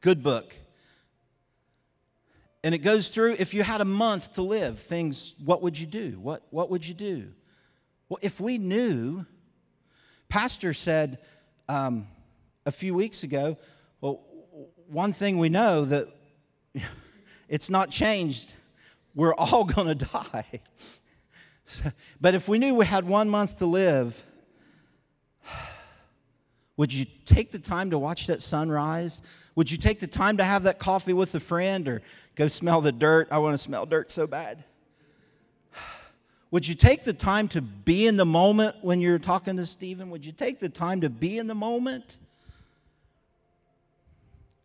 Good 0.00 0.22
book. 0.22 0.56
And 2.64 2.74
it 2.74 2.78
goes 2.78 3.10
through 3.10 3.36
if 3.38 3.52
you 3.52 3.62
had 3.62 3.82
a 3.82 3.84
month 3.84 4.32
to 4.36 4.40
live, 4.40 4.78
things, 4.78 5.34
what 5.44 5.60
would 5.60 5.78
you 5.78 5.86
do? 5.86 6.18
What, 6.18 6.46
what 6.48 6.70
would 6.70 6.88
you 6.88 6.94
do? 6.94 7.32
Well, 8.08 8.18
if 8.22 8.40
we 8.40 8.56
knew, 8.56 9.26
Pastor 10.30 10.72
said 10.72 11.18
um, 11.68 12.06
a 12.64 12.72
few 12.72 12.94
weeks 12.94 13.22
ago, 13.22 13.56
well, 14.00 14.22
one 14.88 15.12
thing 15.12 15.38
we 15.38 15.50
know 15.50 15.84
that 15.84 16.08
it's 17.48 17.68
not 17.68 17.90
changed. 17.90 18.52
We're 19.14 19.34
all 19.34 19.64
going 19.76 19.88
to 19.88 20.06
die. 20.06 20.60
but 22.20 22.34
if 22.34 22.48
we 22.48 22.58
knew 22.58 22.74
we 22.74 22.86
had 22.86 23.06
one 23.06 23.28
month 23.28 23.58
to 23.58 23.66
live, 23.66 24.24
would 26.78 26.92
you 26.92 27.04
take 27.26 27.52
the 27.52 27.58
time 27.58 27.90
to 27.90 27.98
watch 27.98 28.26
that 28.28 28.40
sunrise? 28.40 29.20
Would 29.54 29.70
you 29.70 29.76
take 29.76 30.00
the 30.00 30.06
time 30.06 30.38
to 30.38 30.44
have 30.44 30.62
that 30.62 30.78
coffee 30.78 31.12
with 31.12 31.34
a 31.34 31.40
friend 31.40 31.86
or 31.88 32.00
go 32.36 32.48
smell 32.48 32.80
the 32.80 32.92
dirt? 32.92 33.28
I 33.30 33.36
want 33.38 33.52
to 33.52 33.58
smell 33.58 33.84
dirt 33.84 34.10
so 34.10 34.26
bad. 34.26 34.64
Would 36.50 36.66
you 36.66 36.74
take 36.74 37.04
the 37.04 37.12
time 37.12 37.48
to 37.48 37.60
be 37.60 38.06
in 38.06 38.16
the 38.16 38.24
moment 38.24 38.76
when 38.80 39.00
you're 39.00 39.18
talking 39.18 39.56
to 39.56 39.66
Stephen? 39.66 40.10
Would 40.10 40.24
you 40.24 40.32
take 40.32 40.60
the 40.60 40.68
time 40.68 41.02
to 41.02 41.10
be 41.10 41.38
in 41.38 41.46
the 41.46 41.54
moment? 41.54 42.18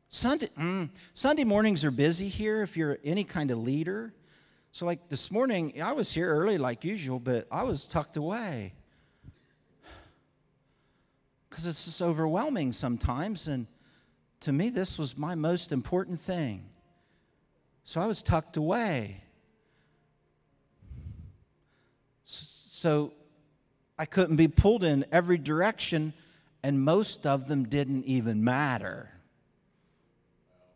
Sunday, 0.07 0.49
mm, 0.57 0.89
Sunday 1.13 1.43
mornings 1.43 1.83
are 1.83 1.91
busy 1.91 2.29
here 2.29 2.61
if 2.61 2.77
you're 2.77 2.99
any 3.03 3.23
kind 3.23 3.51
of 3.51 3.57
leader. 3.57 4.13
So, 4.71 4.85
like 4.85 5.09
this 5.09 5.29
morning, 5.29 5.81
I 5.81 5.91
was 5.91 6.11
here 6.11 6.29
early 6.29 6.57
like 6.57 6.83
usual, 6.83 7.19
but 7.19 7.47
I 7.51 7.63
was 7.63 7.85
tucked 7.85 8.15
away 8.15 8.73
because 11.49 11.65
it's 11.65 11.85
just 11.85 12.01
overwhelming 12.01 12.71
sometimes. 12.71 13.47
And 13.47 13.67
to 14.41 14.53
me, 14.53 14.69
this 14.69 14.97
was 14.97 15.17
my 15.17 15.35
most 15.35 15.71
important 15.71 16.21
thing. 16.21 16.69
So 17.83 17.99
I 17.99 18.05
was 18.05 18.21
tucked 18.21 18.55
away. 18.55 19.22
So 22.83 23.13
I 23.97 24.03
couldn't 24.03 24.35
be 24.35 24.49
pulled 24.49 24.83
in 24.83 25.05
every 25.09 25.37
direction, 25.37 26.11
and 26.63 26.81
most 26.81 27.25
of 27.25 27.47
them 27.47 27.63
didn't 27.63 28.03
even 28.03 28.43
matter. 28.43 29.09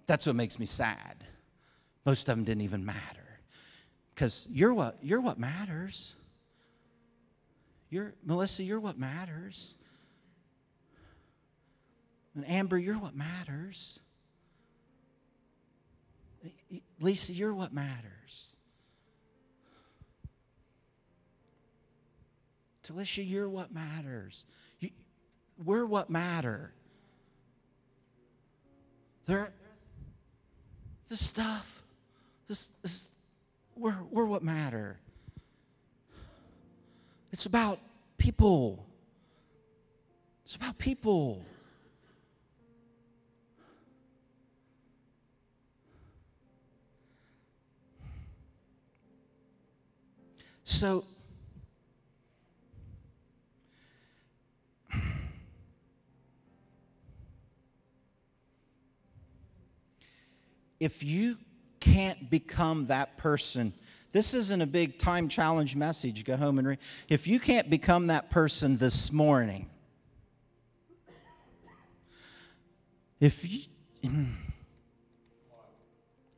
That's 0.05 0.25
what 0.25 0.37
makes 0.37 0.57
me 0.57 0.65
sad. 0.65 1.25
Most 2.05 2.29
of 2.29 2.37
them 2.37 2.45
didn't 2.45 2.61
even 2.61 2.85
matter. 2.85 3.41
Because 4.15 4.47
you're 4.49 4.73
what, 4.73 4.97
you're 5.01 5.19
what 5.19 5.37
matters. 5.37 6.15
You're, 7.89 8.13
Melissa, 8.23 8.63
you're 8.63 8.79
what 8.79 8.97
matters. 8.97 9.75
And 12.35 12.49
Amber, 12.49 12.77
you're 12.77 12.99
what 12.99 13.17
matters. 13.17 13.99
Lisa, 17.01 17.33
you're 17.33 17.53
what 17.53 17.73
matters. 17.73 18.55
Talisha, 22.87 23.27
you're 23.27 23.49
what 23.49 23.73
matters. 23.73 24.45
You, 24.79 24.89
we're 25.63 25.85
what 25.85 26.09
matter. 26.09 26.71
There, 29.25 29.51
this 31.09 31.25
stuff, 31.25 31.83
this, 32.47 32.69
this 32.81 33.09
we're, 33.75 33.97
we're 34.09 34.25
what 34.25 34.43
matter. 34.43 34.99
It's 37.31 37.45
about 37.45 37.79
people. 38.17 38.85
It's 40.45 40.55
about 40.55 40.77
people. 40.77 41.45
So, 50.63 51.05
if 60.79 61.03
you 61.03 61.37
can't 61.79 62.29
become 62.29 62.87
that 62.87 63.17
person, 63.17 63.73
this 64.11 64.33
isn't 64.33 64.61
a 64.61 64.67
big 64.67 64.97
time 64.99 65.27
challenge 65.27 65.75
message. 65.75 66.23
Go 66.23 66.37
home 66.37 66.59
and 66.59 66.67
read. 66.67 66.79
If 67.09 67.27
you 67.27 67.39
can't 67.39 67.69
become 67.69 68.07
that 68.07 68.29
person 68.29 68.77
this 68.77 69.11
morning, 69.11 69.69
if 73.19 73.49
you, 73.49 73.61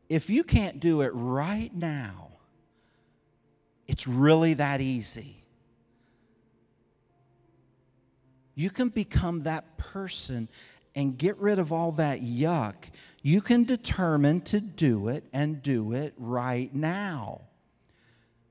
if 0.08 0.30
you 0.30 0.44
can't 0.44 0.80
do 0.80 1.02
it 1.02 1.12
right 1.14 1.74
now, 1.74 2.32
it's 3.88 4.08
really 4.08 4.56
that 4.56 4.82
easy. 4.82 5.44
You 8.56 8.70
can 8.70 8.90
become 8.90 9.42
that 9.42 9.78
person 9.78 10.50
and 10.96 11.18
get 11.18 11.38
rid 11.38 11.60
of 11.60 11.72
all 11.72 11.94
that 11.94 12.22
yuck. 12.22 12.76
You 13.22 13.42
can 13.42 13.64
determine 13.64 14.42
to 14.42 14.62
do 14.62 15.10
it 15.10 15.24
and 15.34 15.62
do 15.62 15.94
it 15.94 16.14
right 16.18 16.74
now. 16.74 17.42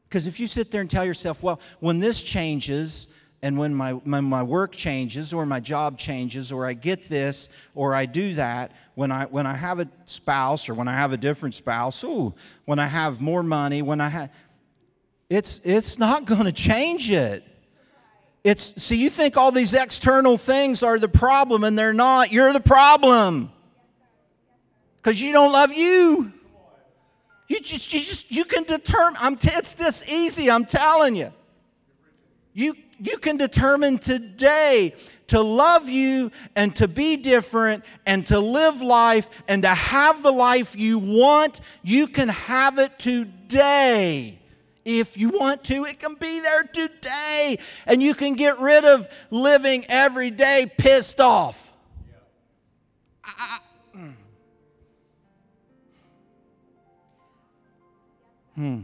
Because 0.09 0.27
if 0.27 0.41
you 0.41 0.47
sit 0.47 0.71
there 0.71 0.81
and 0.81 0.91
tell 0.91 1.05
yourself, 1.05 1.43
well, 1.43 1.61
when 1.81 1.99
this 1.99 2.23
changes, 2.23 3.09
and 3.43 3.59
when 3.59 3.75
my, 3.75 3.93
my 4.05 4.43
work 4.43 4.73
changes 4.73 5.33
or 5.33 5.47
my 5.47 5.61
job 5.61 5.97
changes 5.97 6.51
or 6.51 6.66
i 6.66 6.73
get 6.73 7.09
this 7.09 7.49
or 7.77 7.95
i 7.95 8.05
do 8.05 8.35
that 8.35 8.73
when 8.97 9.12
i 9.12 9.27
when 9.27 9.47
i 9.47 9.55
have 9.55 9.79
a 9.79 9.89
spouse 10.07 10.69
or 10.69 10.75
when 10.75 10.89
i 10.89 10.93
have 10.93 11.12
a 11.12 11.16
different 11.16 11.55
spouse 11.55 12.03
ooh 12.03 12.35
when 12.64 12.81
i 12.81 12.87
have 12.87 13.21
more 13.21 13.45
money 13.45 13.81
when 13.81 14.01
i 14.01 14.09
have 14.09 14.29
it's, 15.31 15.61
it's 15.64 15.99
not 15.99 16.25
going 16.25 16.45
to 16.45 16.53
change 16.53 17.11
it. 17.11 17.45
It's, 18.45 18.83
see, 18.83 18.97
you 18.97 19.11
think 19.11 19.37
all 19.37 19.53
these 19.53 19.75
external 19.75 20.39
things 20.39 20.83
are 20.83 20.99
the 20.99 21.09
problem, 21.09 21.64
and 21.64 21.79
they're 21.79 21.93
not. 21.93 22.33
You're 22.33 22.53
the 22.53 22.61
problem. 22.61 23.53
Because 25.03 25.20
you 25.20 25.32
don't 25.32 25.53
love 25.53 25.72
you. 25.72 26.32
You 27.49 27.61
just, 27.61 27.92
you 27.94 28.01
just, 28.01 28.30
you 28.30 28.44
can 28.44 28.64
determine, 28.64 29.16
I'm 29.20 29.36
t- 29.36 29.51
it's 29.53 29.72
this 29.72 30.07
easy, 30.11 30.51
I'm 30.51 30.66
telling 30.66 31.16
you. 31.16 31.32
You, 32.53 32.74
you 32.99 33.16
can 33.18 33.36
determine 33.36 33.99
today 33.99 34.94
to 35.28 35.40
love 35.40 35.88
you 35.88 36.30
and 36.57 36.74
to 36.76 36.88
be 36.88 37.16
different 37.16 37.84
and 38.05 38.26
to 38.26 38.40
live 38.40 38.82
life 38.82 39.30
and 39.46 39.62
to 39.62 39.68
have 39.68 40.22
the 40.22 40.32
life 40.32 40.78
you 40.78 40.99
want. 40.99 41.61
You 41.82 42.07
can 42.07 42.28
have 42.28 42.78
it 42.78 42.99
today. 42.99 44.38
If 44.84 45.16
you 45.18 45.30
want 45.30 45.64
to, 45.64 45.84
it 45.84 46.01
can 46.01 46.14
be 46.14 46.40
there 46.40 46.64
today. 46.64 47.59
And 47.86 48.03
you 48.03 48.14
can 48.14 48.34
get 48.34 48.59
rid 48.59 48.84
of 48.84 49.09
living 49.30 49.84
every 49.88 50.30
day 50.30 50.70
pissed 50.78 51.20
off. 51.20 51.72
I, 53.22 53.59
Hmm. 58.59 58.80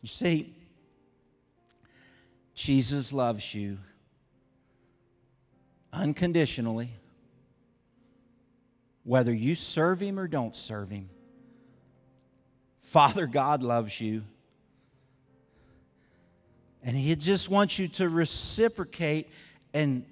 You 0.00 0.06
see, 0.06 0.54
Jesus 2.54 3.12
loves 3.12 3.52
you 3.52 3.78
unconditionally, 5.92 6.90
whether 9.02 9.34
you 9.34 9.56
serve 9.56 9.98
him 9.98 10.20
or 10.20 10.28
don't 10.28 10.54
serve 10.54 10.88
him. 10.88 11.10
Father 12.82 13.26
God 13.26 13.64
loves 13.64 14.00
you. 14.00 14.22
And 16.84 16.96
He 16.96 17.16
just 17.16 17.50
wants 17.50 17.76
you 17.76 17.88
to 17.88 18.08
reciprocate 18.08 19.30
and 19.72 20.04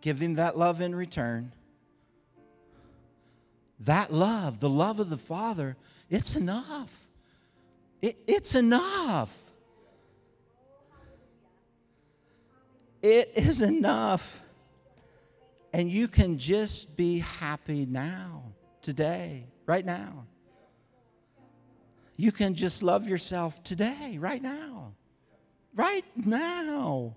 give 0.00 0.22
Him 0.22 0.36
that 0.36 0.56
love 0.56 0.80
in 0.80 0.94
return. 0.94 1.52
That 3.80 4.10
love, 4.10 4.58
the 4.60 4.70
love 4.70 5.00
of 5.00 5.10
the 5.10 5.18
Father, 5.18 5.76
it's 6.14 6.36
enough. 6.36 7.08
It, 8.00 8.16
it's 8.28 8.54
enough. 8.54 9.36
It 13.02 13.32
is 13.34 13.60
enough. 13.60 14.40
And 15.72 15.90
you 15.90 16.06
can 16.06 16.38
just 16.38 16.96
be 16.96 17.18
happy 17.18 17.84
now, 17.84 18.44
today, 18.80 19.48
right 19.66 19.84
now. 19.84 20.26
You 22.16 22.30
can 22.30 22.54
just 22.54 22.84
love 22.84 23.08
yourself 23.08 23.64
today, 23.64 24.16
right 24.20 24.40
now. 24.40 24.92
Right 25.74 26.04
now. 26.14 27.16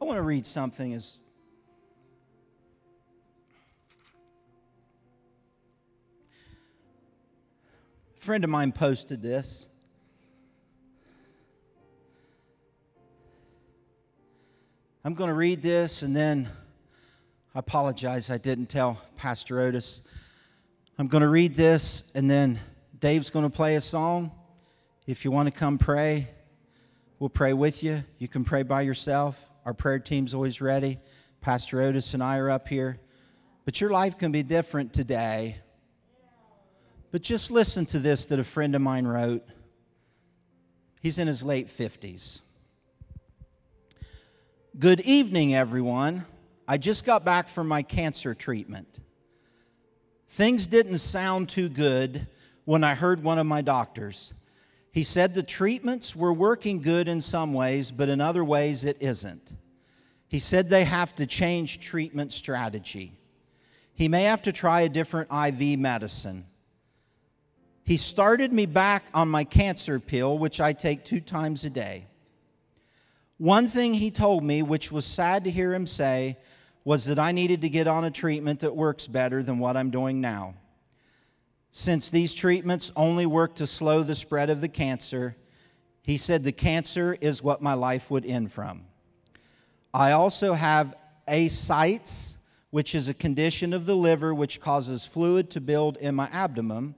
I 0.00 0.04
want 0.06 0.16
to 0.16 0.22
read 0.22 0.46
something 0.46 0.94
as 0.94 1.18
a 8.20 8.22
friend 8.22 8.44
of 8.44 8.50
mine 8.50 8.70
posted 8.70 9.22
this. 9.22 9.66
I'm 15.02 15.14
going 15.14 15.28
to 15.28 15.34
read 15.34 15.62
this 15.62 16.02
and 16.02 16.14
then 16.14 16.50
I 17.54 17.60
apologize, 17.60 18.28
I 18.28 18.36
didn't 18.36 18.66
tell 18.66 19.00
Pastor 19.16 19.60
Otis. 19.60 20.02
I'm 20.98 21.08
going 21.08 21.22
to 21.22 21.28
read 21.28 21.54
this, 21.54 22.04
and 22.14 22.30
then 22.30 22.60
Dave's 23.00 23.30
going 23.30 23.44
to 23.44 23.50
play 23.50 23.76
a 23.76 23.80
song. 23.80 24.30
If 25.06 25.24
you 25.24 25.30
want 25.30 25.46
to 25.46 25.50
come 25.50 25.78
pray, 25.78 26.28
we'll 27.18 27.30
pray 27.30 27.54
with 27.54 27.82
you. 27.82 28.04
You 28.18 28.28
can 28.28 28.44
pray 28.44 28.62
by 28.62 28.82
yourself. 28.82 29.36
Our 29.64 29.72
prayer 29.72 29.98
team's 29.98 30.34
always 30.34 30.60
ready. 30.60 31.00
Pastor 31.40 31.80
Otis 31.80 32.12
and 32.12 32.22
I 32.22 32.36
are 32.36 32.50
up 32.50 32.68
here. 32.68 33.00
But 33.64 33.80
your 33.80 33.88
life 33.88 34.18
can 34.18 34.30
be 34.30 34.42
different 34.42 34.92
today. 34.92 35.56
But 37.10 37.22
just 37.22 37.50
listen 37.50 37.86
to 37.86 37.98
this 37.98 38.26
that 38.26 38.38
a 38.38 38.44
friend 38.44 38.74
of 38.74 38.82
mine 38.82 39.06
wrote. 39.06 39.46
He's 41.00 41.18
in 41.18 41.26
his 41.26 41.42
late 41.42 41.66
50s. 41.66 42.42
Good 44.78 45.00
evening, 45.00 45.54
everyone. 45.54 46.24
I 46.68 46.78
just 46.78 47.04
got 47.04 47.24
back 47.24 47.48
from 47.48 47.66
my 47.66 47.82
cancer 47.82 48.34
treatment. 48.34 49.00
Things 50.28 50.68
didn't 50.68 50.98
sound 50.98 51.48
too 51.48 51.68
good 51.68 52.28
when 52.64 52.84
I 52.84 52.94
heard 52.94 53.24
one 53.24 53.38
of 53.38 53.46
my 53.46 53.62
doctors. 53.62 54.32
He 54.92 55.02
said 55.02 55.34
the 55.34 55.42
treatments 55.42 56.14
were 56.14 56.32
working 56.32 56.80
good 56.80 57.08
in 57.08 57.20
some 57.20 57.52
ways, 57.52 57.90
but 57.90 58.08
in 58.08 58.20
other 58.20 58.44
ways 58.44 58.84
it 58.84 58.96
isn't. 59.00 59.52
He 60.28 60.38
said 60.38 60.68
they 60.68 60.84
have 60.84 61.14
to 61.16 61.26
change 61.26 61.80
treatment 61.80 62.30
strategy. 62.30 63.18
He 63.92 64.06
may 64.06 64.22
have 64.24 64.42
to 64.42 64.52
try 64.52 64.82
a 64.82 64.88
different 64.88 65.30
IV 65.32 65.78
medicine. 65.80 66.46
He 67.90 67.96
started 67.96 68.52
me 68.52 68.66
back 68.66 69.06
on 69.12 69.28
my 69.28 69.42
cancer 69.42 69.98
pill, 69.98 70.38
which 70.38 70.60
I 70.60 70.72
take 70.72 71.04
two 71.04 71.18
times 71.18 71.64
a 71.64 71.70
day. 71.70 72.06
One 73.36 73.66
thing 73.66 73.94
he 73.94 74.12
told 74.12 74.44
me, 74.44 74.62
which 74.62 74.92
was 74.92 75.04
sad 75.04 75.42
to 75.42 75.50
hear 75.50 75.74
him 75.74 75.88
say, 75.88 76.38
was 76.84 77.06
that 77.06 77.18
I 77.18 77.32
needed 77.32 77.62
to 77.62 77.68
get 77.68 77.88
on 77.88 78.04
a 78.04 78.10
treatment 78.12 78.60
that 78.60 78.76
works 78.76 79.08
better 79.08 79.42
than 79.42 79.58
what 79.58 79.76
I'm 79.76 79.90
doing 79.90 80.20
now. 80.20 80.54
Since 81.72 82.12
these 82.12 82.32
treatments 82.32 82.92
only 82.94 83.26
work 83.26 83.56
to 83.56 83.66
slow 83.66 84.04
the 84.04 84.14
spread 84.14 84.50
of 84.50 84.60
the 84.60 84.68
cancer, 84.68 85.34
he 86.00 86.16
said 86.16 86.44
the 86.44 86.52
cancer 86.52 87.16
is 87.20 87.42
what 87.42 87.60
my 87.60 87.74
life 87.74 88.08
would 88.08 88.24
end 88.24 88.52
from. 88.52 88.84
I 89.92 90.12
also 90.12 90.52
have 90.52 90.94
ascites, 91.26 92.38
which 92.70 92.94
is 92.94 93.08
a 93.08 93.14
condition 93.14 93.72
of 93.72 93.84
the 93.84 93.96
liver 93.96 94.32
which 94.32 94.60
causes 94.60 95.04
fluid 95.04 95.50
to 95.50 95.60
build 95.60 95.96
in 95.96 96.14
my 96.14 96.28
abdomen, 96.30 96.94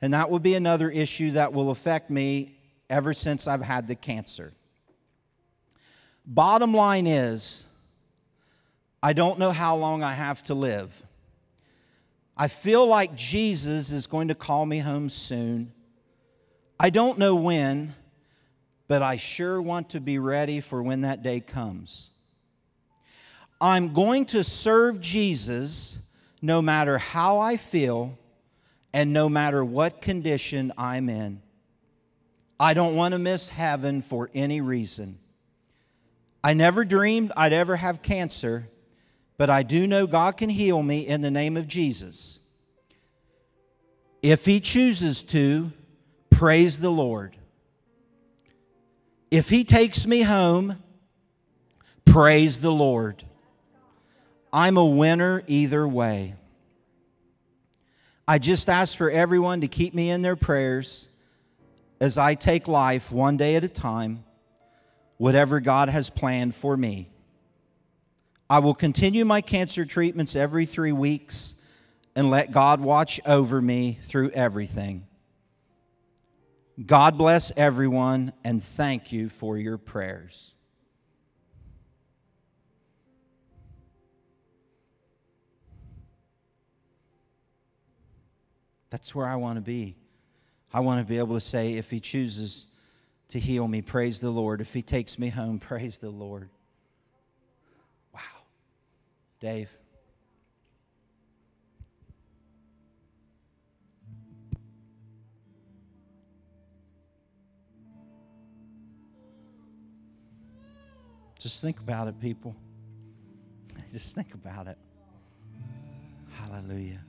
and 0.00 0.14
that 0.14 0.30
will 0.30 0.38
be 0.38 0.54
another 0.54 0.90
issue 0.90 1.32
that 1.32 1.52
will 1.52 1.70
affect 1.70 2.10
me 2.10 2.58
ever 2.88 3.12
since 3.12 3.46
I've 3.46 3.62
had 3.62 3.88
the 3.88 3.94
cancer. 3.94 4.52
Bottom 6.24 6.74
line 6.74 7.06
is, 7.06 7.66
I 9.02 9.12
don't 9.12 9.38
know 9.38 9.50
how 9.50 9.76
long 9.76 10.02
I 10.02 10.14
have 10.14 10.42
to 10.44 10.54
live. 10.54 11.02
I 12.36 12.48
feel 12.48 12.86
like 12.86 13.14
Jesus 13.14 13.90
is 13.90 14.06
going 14.06 14.28
to 14.28 14.34
call 14.34 14.64
me 14.64 14.78
home 14.78 15.08
soon. 15.08 15.72
I 16.78 16.90
don't 16.90 17.18
know 17.18 17.34
when, 17.34 17.94
but 18.86 19.02
I 19.02 19.16
sure 19.16 19.60
want 19.60 19.90
to 19.90 20.00
be 20.00 20.18
ready 20.18 20.60
for 20.60 20.82
when 20.82 21.00
that 21.00 21.22
day 21.22 21.40
comes. 21.40 22.10
I'm 23.60 23.92
going 23.92 24.26
to 24.26 24.44
serve 24.44 25.00
Jesus 25.00 25.98
no 26.40 26.62
matter 26.62 26.98
how 26.98 27.38
I 27.38 27.56
feel 27.56 28.16
and 28.98 29.12
no 29.12 29.28
matter 29.28 29.64
what 29.64 30.00
condition 30.00 30.72
I'm 30.76 31.08
in. 31.08 31.40
I 32.58 32.74
don't 32.74 32.96
want 32.96 33.12
to 33.12 33.18
miss 33.18 33.48
heaven 33.48 34.02
for 34.02 34.30
any 34.34 34.60
reason. 34.60 35.18
I 36.42 36.54
never 36.54 36.84
dreamed 36.84 37.32
I'd 37.36 37.52
ever 37.52 37.76
have 37.76 38.02
cancer 38.02 38.68
but 39.38 39.48
I 39.48 39.62
do 39.62 39.86
know 39.86 40.06
God 40.06 40.36
can 40.36 40.50
heal 40.50 40.82
me 40.82 41.06
in 41.06 41.22
the 41.22 41.30
name 41.30 41.56
of 41.56 41.68
Jesus. 41.68 42.40
If 44.20 44.44
He 44.44 44.58
chooses 44.58 45.22
to, 45.24 45.72
praise 46.28 46.80
the 46.80 46.90
Lord. 46.90 47.36
If 49.30 49.48
He 49.48 49.62
takes 49.62 50.06
me 50.06 50.22
home, 50.22 50.82
praise 52.04 52.58
the 52.58 52.72
Lord. 52.72 53.22
I'm 54.52 54.76
a 54.76 54.84
winner 54.84 55.44
either 55.46 55.86
way. 55.86 56.34
I 58.30 58.36
just 58.38 58.68
ask 58.68 58.94
for 58.94 59.10
everyone 59.10 59.62
to 59.62 59.68
keep 59.68 59.94
me 59.94 60.10
in 60.10 60.20
their 60.20 60.36
prayers 60.36 61.08
as 61.98 62.18
I 62.18 62.34
take 62.34 62.68
life 62.68 63.10
one 63.10 63.38
day 63.38 63.56
at 63.56 63.64
a 63.64 63.68
time, 63.68 64.22
whatever 65.16 65.60
God 65.60 65.88
has 65.88 66.10
planned 66.10 66.54
for 66.54 66.76
me. 66.76 67.08
I 68.50 68.58
will 68.58 68.74
continue 68.74 69.24
my 69.24 69.40
cancer 69.40 69.86
treatments 69.86 70.36
every 70.36 70.66
three 70.66 70.92
weeks 70.92 71.54
and 72.14 72.28
let 72.28 72.52
God 72.52 72.82
watch 72.82 73.18
over 73.24 73.62
me 73.62 73.98
through 74.02 74.28
everything. 74.32 75.06
God 76.84 77.16
bless 77.16 77.50
everyone 77.56 78.34
and 78.44 78.62
thank 78.62 79.10
you 79.10 79.30
for 79.30 79.56
your 79.56 79.78
prayers. 79.78 80.54
That's 88.90 89.14
where 89.14 89.26
I 89.26 89.36
want 89.36 89.56
to 89.56 89.62
be. 89.62 89.96
I 90.72 90.80
want 90.80 91.00
to 91.00 91.06
be 91.06 91.18
able 91.18 91.34
to 91.34 91.40
say, 91.40 91.74
if 91.74 91.90
He 91.90 92.00
chooses 92.00 92.66
to 93.28 93.38
heal 93.38 93.68
me, 93.68 93.82
praise 93.82 94.20
the 94.20 94.30
Lord. 94.30 94.60
If 94.60 94.72
He 94.72 94.82
takes 94.82 95.18
me 95.18 95.28
home, 95.28 95.58
praise 95.60 95.98
the 95.98 96.10
Lord. 96.10 96.50
Wow. 98.14 98.20
Dave. 99.40 99.70
Just 111.38 111.62
think 111.62 111.78
about 111.78 112.08
it, 112.08 112.20
people. 112.20 112.56
Just 113.92 114.14
think 114.16 114.34
about 114.34 114.66
it. 114.66 114.76
Hallelujah. 116.32 117.00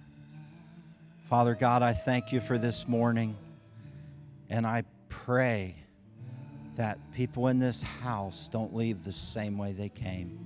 Father 1.30 1.53
God, 1.53 1.84
I 1.84 1.93
thank 1.93 2.32
you 2.32 2.41
for 2.41 2.57
this 2.57 2.88
morning. 2.88 3.38
And 4.49 4.65
I 4.65 4.84
pray 5.09 5.75
that 6.75 6.97
people 7.11 7.49
in 7.49 7.59
this 7.59 7.84
house 7.84 8.49
don't 8.51 8.75
leave 8.75 9.03
the 9.03 9.11
same 9.11 9.55
way 9.55 9.71
they 9.73 9.89
came. 9.89 10.39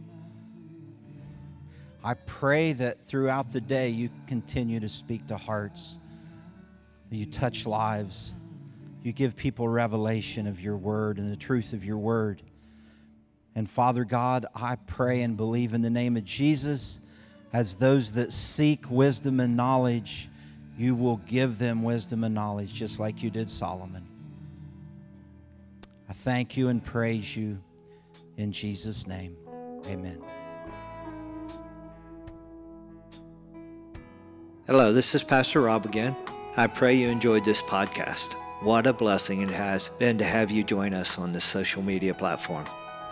I 2.04 2.16
pray 2.16 2.74
that 2.74 3.02
throughout 3.02 3.54
the 3.54 3.62
day 3.62 3.88
you 3.92 4.10
continue 4.28 4.82
to 4.82 4.90
speak 4.90 5.26
to 5.28 5.38
hearts, 5.38 6.00
you 7.10 7.28
touch 7.28 7.66
lives, 7.66 8.34
you 9.04 9.14
give 9.14 9.38
people 9.38 9.70
revelation 9.70 10.48
of 10.48 10.60
your 10.60 10.76
word 10.76 11.18
and 11.18 11.32
the 11.32 11.38
truth 11.38 11.72
of 11.72 11.86
your 11.86 11.98
word. 11.98 12.42
And 13.56 13.70
Father 13.70 14.04
God, 14.04 14.48
I 14.54 14.76
pray 14.76 15.22
and 15.22 15.38
believe 15.38 15.74
in 15.74 15.82
the 15.82 15.90
name 15.90 16.18
of 16.18 16.26
Jesus, 16.26 17.00
as 17.54 17.76
those 17.76 18.12
that 18.14 18.34
seek 18.34 18.92
wisdom 18.92 19.40
and 19.40 19.56
knowledge, 19.56 20.30
you 20.78 20.96
will 20.96 21.18
give 21.18 21.60
them 21.60 21.84
wisdom 21.84 22.24
and 22.24 22.34
knowledge, 22.34 22.74
just 22.74 23.00
like 23.00 23.22
you 23.22 23.30
did 23.30 23.50
Solomon. 23.50 24.08
I 26.10 26.14
thank 26.14 26.58
you 26.58 26.70
and 26.70 26.84
praise 26.84 27.36
you 27.36 27.60
in 28.38 28.52
Jesus' 28.52 29.08
name. 29.08 29.38
Amen. 29.88 30.22
Hello, 34.68 34.94
this 34.94 35.14
is 35.14 35.24
Pastor 35.24 35.62
Rob 35.62 35.86
again. 35.86 36.16
I 36.56 36.68
pray 36.68 36.94
you 36.94 37.10
enjoyed 37.10 37.44
this 37.44 37.62
podcast. 37.62 38.34
What 38.62 38.88
a 38.88 38.94
blessing 38.94 39.42
it 39.42 39.52
has 39.52 39.90
been 40.00 40.18
to 40.20 40.24
have 40.24 40.52
you 40.52 40.64
join 40.64 40.94
us 40.94 41.18
on 41.18 41.34
this 41.34 41.44
social 41.44 41.82
media 41.82 42.14
platform. 42.14 42.66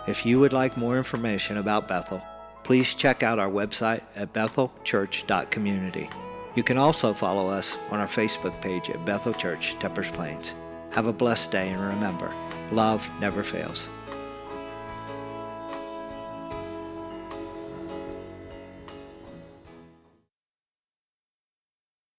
If 0.08 0.24
you 0.24 0.40
would 0.40 0.52
like 0.52 0.76
more 0.76 0.96
information 0.96 1.58
about 1.58 1.88
Bethel, 1.88 2.22
please 2.64 2.94
check 2.94 3.22
out 3.22 3.38
our 3.38 3.50
website 3.50 4.02
at 4.16 4.32
bethelchurch.community. 4.32 6.08
You 6.54 6.62
can 6.62 6.76
also 6.76 7.14
follow 7.14 7.48
us 7.48 7.78
on 7.90 7.98
our 7.98 8.06
Facebook 8.06 8.60
page 8.60 8.90
at 8.90 9.04
Bethel 9.04 9.32
Church, 9.32 9.76
Teppers 9.78 10.12
Plains. 10.12 10.54
Have 10.90 11.06
a 11.06 11.12
blessed 11.12 11.50
day 11.50 11.70
and 11.70 11.80
remember, 11.80 12.30
love 12.70 13.08
never 13.20 13.42
fails. 13.42 13.88